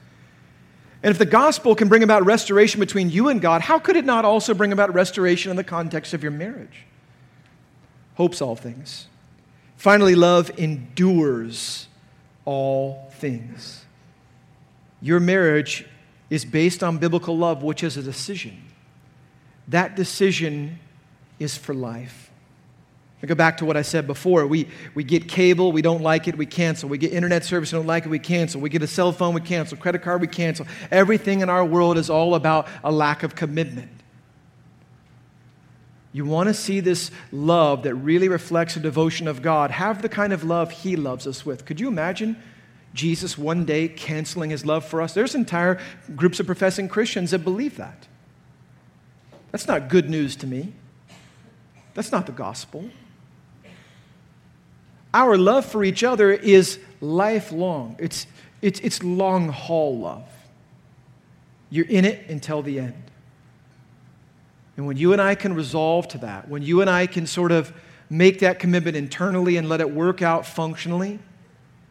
[1.02, 4.04] And if the gospel can bring about restoration between you and God, how could it
[4.04, 6.84] not also bring about restoration in the context of your marriage?
[8.14, 9.08] Hopes all things.
[9.76, 11.88] Finally, love endures
[12.44, 13.84] all things.
[15.02, 15.84] Your marriage
[16.28, 18.62] is based on biblical love, which is a decision
[19.66, 20.78] that decision
[21.38, 22.29] is for life.
[23.22, 24.46] I go back to what I said before.
[24.46, 26.88] We, we get cable, we don't like it, we cancel.
[26.88, 28.62] We get internet service, we don't like it, we cancel.
[28.62, 29.76] We get a cell phone, we cancel.
[29.76, 30.66] Credit card, we cancel.
[30.90, 33.90] Everything in our world is all about a lack of commitment.
[36.12, 39.70] You want to see this love that really reflects the devotion of God.
[39.70, 41.66] Have the kind of love He loves us with.
[41.66, 42.36] Could you imagine
[42.94, 45.12] Jesus one day canceling His love for us?
[45.12, 45.78] There's entire
[46.16, 48.08] groups of professing Christians that believe that.
[49.52, 50.72] That's not good news to me.
[51.94, 52.90] That's not the gospel.
[55.12, 58.26] Our love for each other is lifelong, it's,
[58.62, 60.28] it's, it's long haul love.
[61.70, 63.02] You're in it until the end.
[64.76, 67.52] And when you and I can resolve to that, when you and I can sort
[67.52, 67.72] of
[68.08, 71.20] make that commitment internally and let it work out functionally,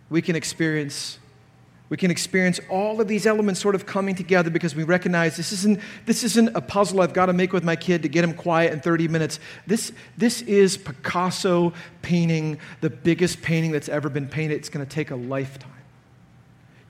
[0.09, 1.20] we can experience
[1.89, 5.51] we can experience all of these elements sort of coming together because we recognize this
[5.51, 8.33] isn't, this isn't a puzzle I've got to make with my kid to get him
[8.33, 9.39] quiet in 30 minutes.
[9.65, 11.73] This, this is Picasso
[12.03, 14.55] painting the biggest painting that's ever been painted.
[14.55, 15.71] It's going to take a lifetime.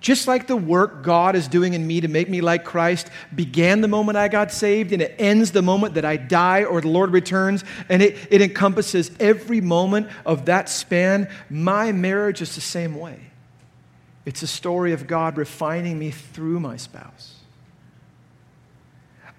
[0.02, 3.82] Just like the work God is doing in me to make me like Christ began
[3.82, 6.88] the moment I got saved and it ends the moment that I die or the
[6.88, 12.62] Lord returns, and it, it encompasses every moment of that span, my marriage is the
[12.62, 13.29] same way.
[14.26, 17.36] It's a story of God refining me through my spouse,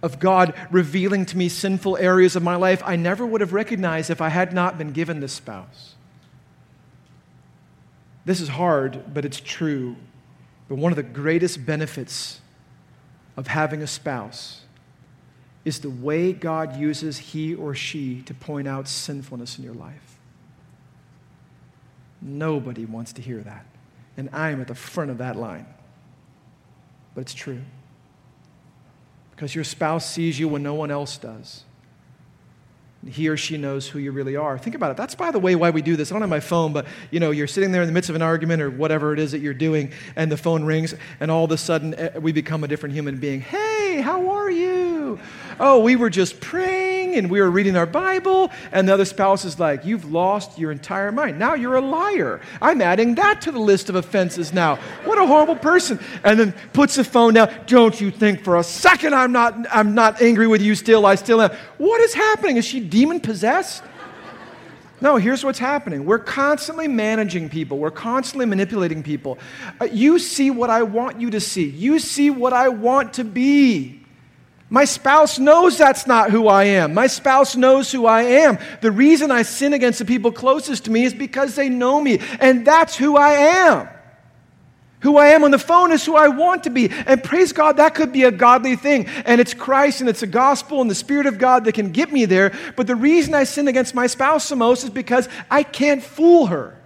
[0.03, 4.11] of God revealing to me sinful areas of my life I never would have recognized
[4.11, 5.95] if I had not been given this spouse.
[8.25, 9.97] This is hard, but it's true.
[10.69, 12.41] But one of the greatest benefits
[13.37, 14.63] of having a spouse
[15.65, 20.19] is the way God uses he or she to point out sinfulness in your life.
[22.23, 23.67] Nobody wants to hear that.
[24.21, 25.65] And I am at the front of that line.
[27.15, 27.63] But it's true.
[29.31, 31.65] Because your spouse sees you when no one else does.
[33.09, 34.59] He or she knows who you really are.
[34.59, 34.99] Think about it.
[34.99, 36.13] That's, by the way, why we do this.
[36.13, 38.17] I don't have my phone, but you know, you're sitting there in the midst of
[38.17, 41.47] an argument or whatever it is that you're doing, and the phone rings, and all
[41.47, 43.41] of a sudden eh, we become a different human being.
[43.41, 45.19] Hey, how are you?
[45.59, 49.05] Oh, we were just praying praying and we were reading our Bible, and the other
[49.05, 51.39] spouse is like, You've lost your entire mind.
[51.39, 52.41] Now you're a liar.
[52.61, 54.77] I'm adding that to the list of offenses now.
[55.05, 55.99] What a horrible person.
[56.25, 57.53] And then puts the phone down.
[57.67, 61.07] Don't you think for a second I'm not, I'm not angry with you still.
[61.07, 61.51] I still am.
[61.79, 62.57] What is happening?
[62.57, 63.83] Is she demon possessed?
[65.03, 66.05] No, here's what's happening.
[66.05, 69.39] We're constantly managing people, we're constantly manipulating people.
[69.81, 73.25] Uh, you see what I want you to see, you see what I want to
[73.25, 74.00] be.
[74.73, 76.95] My spouse knows that's not who I am.
[76.95, 78.57] My spouse knows who I am.
[78.81, 82.21] The reason I sin against the people closest to me is because they know me,
[82.39, 83.89] and that's who I am.
[85.01, 86.89] Who I am on the phone is who I want to be.
[86.91, 89.07] And praise God, that could be a godly thing.
[89.25, 92.13] And it's Christ and it's a gospel and the Spirit of God that can get
[92.13, 92.53] me there.
[92.77, 96.47] But the reason I sin against my spouse the most is because I can't fool
[96.47, 96.77] her.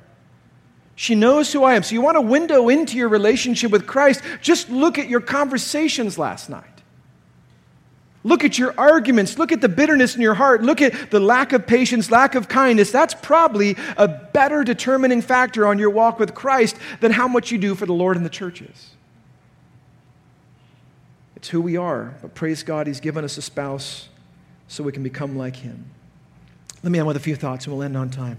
[0.95, 1.83] She knows who I am.
[1.83, 6.17] So you want a window into your relationship with Christ, just look at your conversations
[6.17, 6.74] last night.
[8.27, 9.39] Look at your arguments.
[9.39, 10.63] Look at the bitterness in your heart.
[10.63, 12.91] Look at the lack of patience, lack of kindness.
[12.91, 17.59] That's probably a better determining factor on your walk with Christ than how much you
[17.59, 18.93] do for the Lord and the churches.
[21.37, 24.09] It's who we are, but praise God, He's given us a spouse
[24.69, 25.85] so we can become like Him.
[26.83, 28.39] Let me end with a few thoughts and we'll end on time.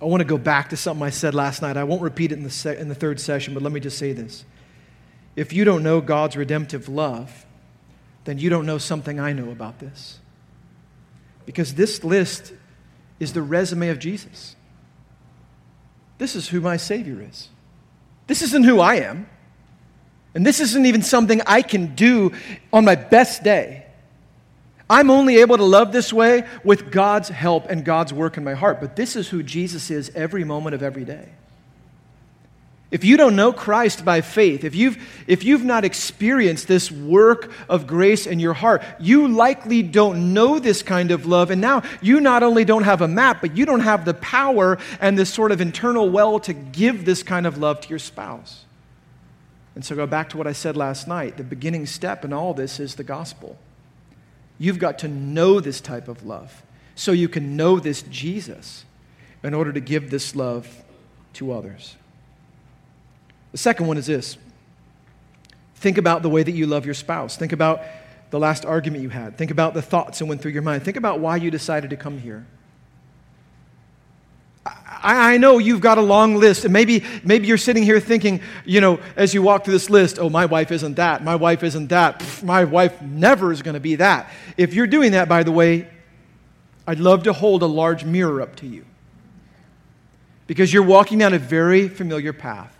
[0.00, 1.76] I want to go back to something I said last night.
[1.76, 3.98] I won't repeat it in the, se- in the third session, but let me just
[3.98, 4.44] say this.
[5.34, 7.46] If you don't know God's redemptive love,
[8.24, 10.18] then you don't know something I know about this.
[11.46, 12.52] Because this list
[13.18, 14.54] is the resume of Jesus.
[16.18, 17.48] This is who my Savior is.
[18.26, 19.28] This isn't who I am.
[20.34, 22.32] And this isn't even something I can do
[22.72, 23.77] on my best day.
[24.90, 28.54] I'm only able to love this way with God's help and God's work in my
[28.54, 28.80] heart.
[28.80, 31.28] But this is who Jesus is every moment of every day.
[32.90, 37.52] If you don't know Christ by faith, if you've, if you've not experienced this work
[37.68, 41.50] of grace in your heart, you likely don't know this kind of love.
[41.50, 44.78] And now you not only don't have a map, but you don't have the power
[45.02, 48.64] and this sort of internal well to give this kind of love to your spouse.
[49.74, 51.36] And so go back to what I said last night.
[51.36, 53.58] The beginning step in all this is the gospel.
[54.58, 56.62] You've got to know this type of love
[56.94, 58.84] so you can know this Jesus
[59.42, 60.84] in order to give this love
[61.34, 61.96] to others.
[63.52, 64.36] The second one is this
[65.76, 67.36] think about the way that you love your spouse.
[67.36, 67.82] Think about
[68.30, 69.38] the last argument you had.
[69.38, 70.82] Think about the thoughts that went through your mind.
[70.82, 72.44] Think about why you decided to come here.
[75.02, 78.40] I, I know you've got a long list, and maybe, maybe you're sitting here thinking,
[78.64, 81.62] you know, as you walk through this list, oh, my wife isn't that, my wife
[81.62, 84.30] isn't that, Pff, my wife never is going to be that.
[84.56, 85.88] If you're doing that, by the way,
[86.86, 88.84] I'd love to hold a large mirror up to you
[90.46, 92.74] because you're walking down a very familiar path.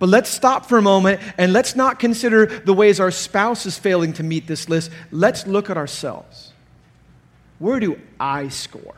[0.00, 3.78] But let's stop for a moment and let's not consider the ways our spouse is
[3.78, 4.90] failing to meet this list.
[5.12, 6.52] Let's look at ourselves.
[7.60, 8.96] Where do I score?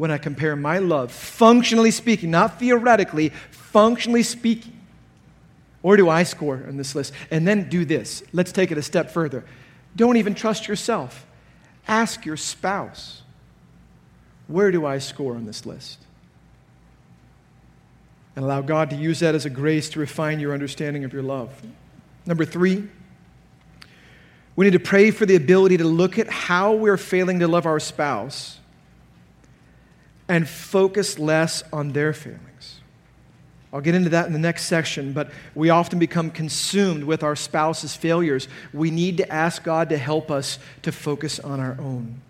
[0.00, 4.80] When I compare my love, functionally speaking, not theoretically, functionally speaking.
[5.82, 7.12] Where do I score on this list?
[7.30, 8.22] And then do this.
[8.32, 9.44] Let's take it a step further.
[9.94, 11.26] Don't even trust yourself.
[11.86, 13.20] Ask your spouse,
[14.46, 15.98] where do I score on this list?
[18.34, 21.22] And allow God to use that as a grace to refine your understanding of your
[21.22, 21.50] love.
[22.24, 22.88] Number three,
[24.56, 27.66] we need to pray for the ability to look at how we're failing to love
[27.66, 28.59] our spouse
[30.30, 32.80] and focus less on their failings.
[33.72, 37.34] I'll get into that in the next section, but we often become consumed with our
[37.34, 38.46] spouse's failures.
[38.72, 42.20] We need to ask God to help us to focus on our own.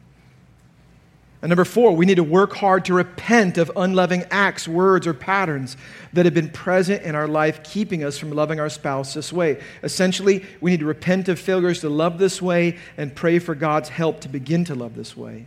[1.43, 5.13] And number four, we need to work hard to repent of unloving acts, words, or
[5.13, 5.77] patterns
[6.15, 9.61] that have been present in our life, keeping us from loving our spouse this way.
[9.83, 13.91] Essentially, we need to repent of failures to love this way and pray for God's
[13.91, 15.47] help to begin to love this way.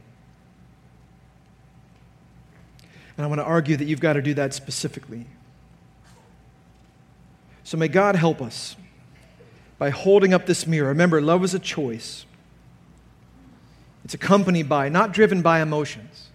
[3.17, 5.25] And I want to argue that you've got to do that specifically.
[7.63, 8.75] So may God help us
[9.77, 10.89] by holding up this mirror.
[10.89, 12.25] Remember, love is a choice,
[14.03, 16.29] it's accompanied by, not driven by emotions,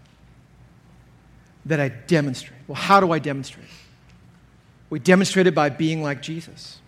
[1.66, 2.58] that I demonstrate.
[2.66, 3.66] Well, how do I demonstrate?
[4.90, 6.80] We demonstrate it by being like Jesus.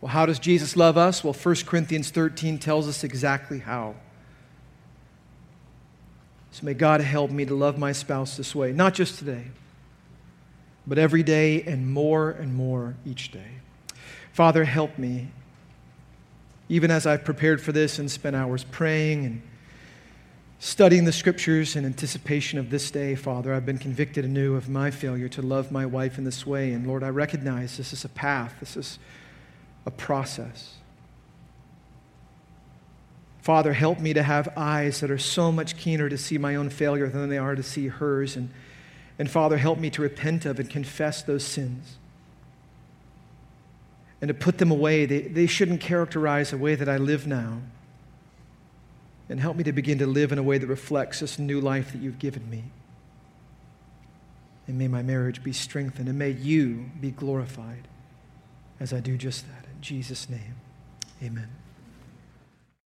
[0.00, 1.22] Well, how does Jesus love us?
[1.22, 3.94] Well, 1 Corinthians 13 tells us exactly how.
[6.52, 9.44] So may God help me to love my spouse this way, not just today,
[10.86, 13.60] but every day and more and more each day.
[14.32, 15.28] Father, help me,
[16.68, 19.42] even as I've prepared for this and spent hours praying and
[20.58, 24.90] studying the scriptures in anticipation of this day, Father, I've been convicted anew of my
[24.90, 26.72] failure to love my wife in this way.
[26.72, 28.98] And Lord, I recognize this is a path, this is
[29.86, 30.74] a process.
[33.50, 36.70] Father, help me to have eyes that are so much keener to see my own
[36.70, 38.36] failure than they are to see hers.
[38.36, 38.48] And,
[39.18, 41.96] and Father, help me to repent of and confess those sins
[44.20, 45.04] and to put them away.
[45.04, 47.62] They, they shouldn't characterize the way that I live now
[49.28, 51.90] and help me to begin to live in a way that reflects this new life
[51.90, 52.62] that you've given me.
[54.68, 57.88] And may my marriage be strengthened, and may you be glorified
[58.78, 59.64] as I do just that.
[59.74, 60.54] In Jesus' name,
[61.20, 61.59] amen.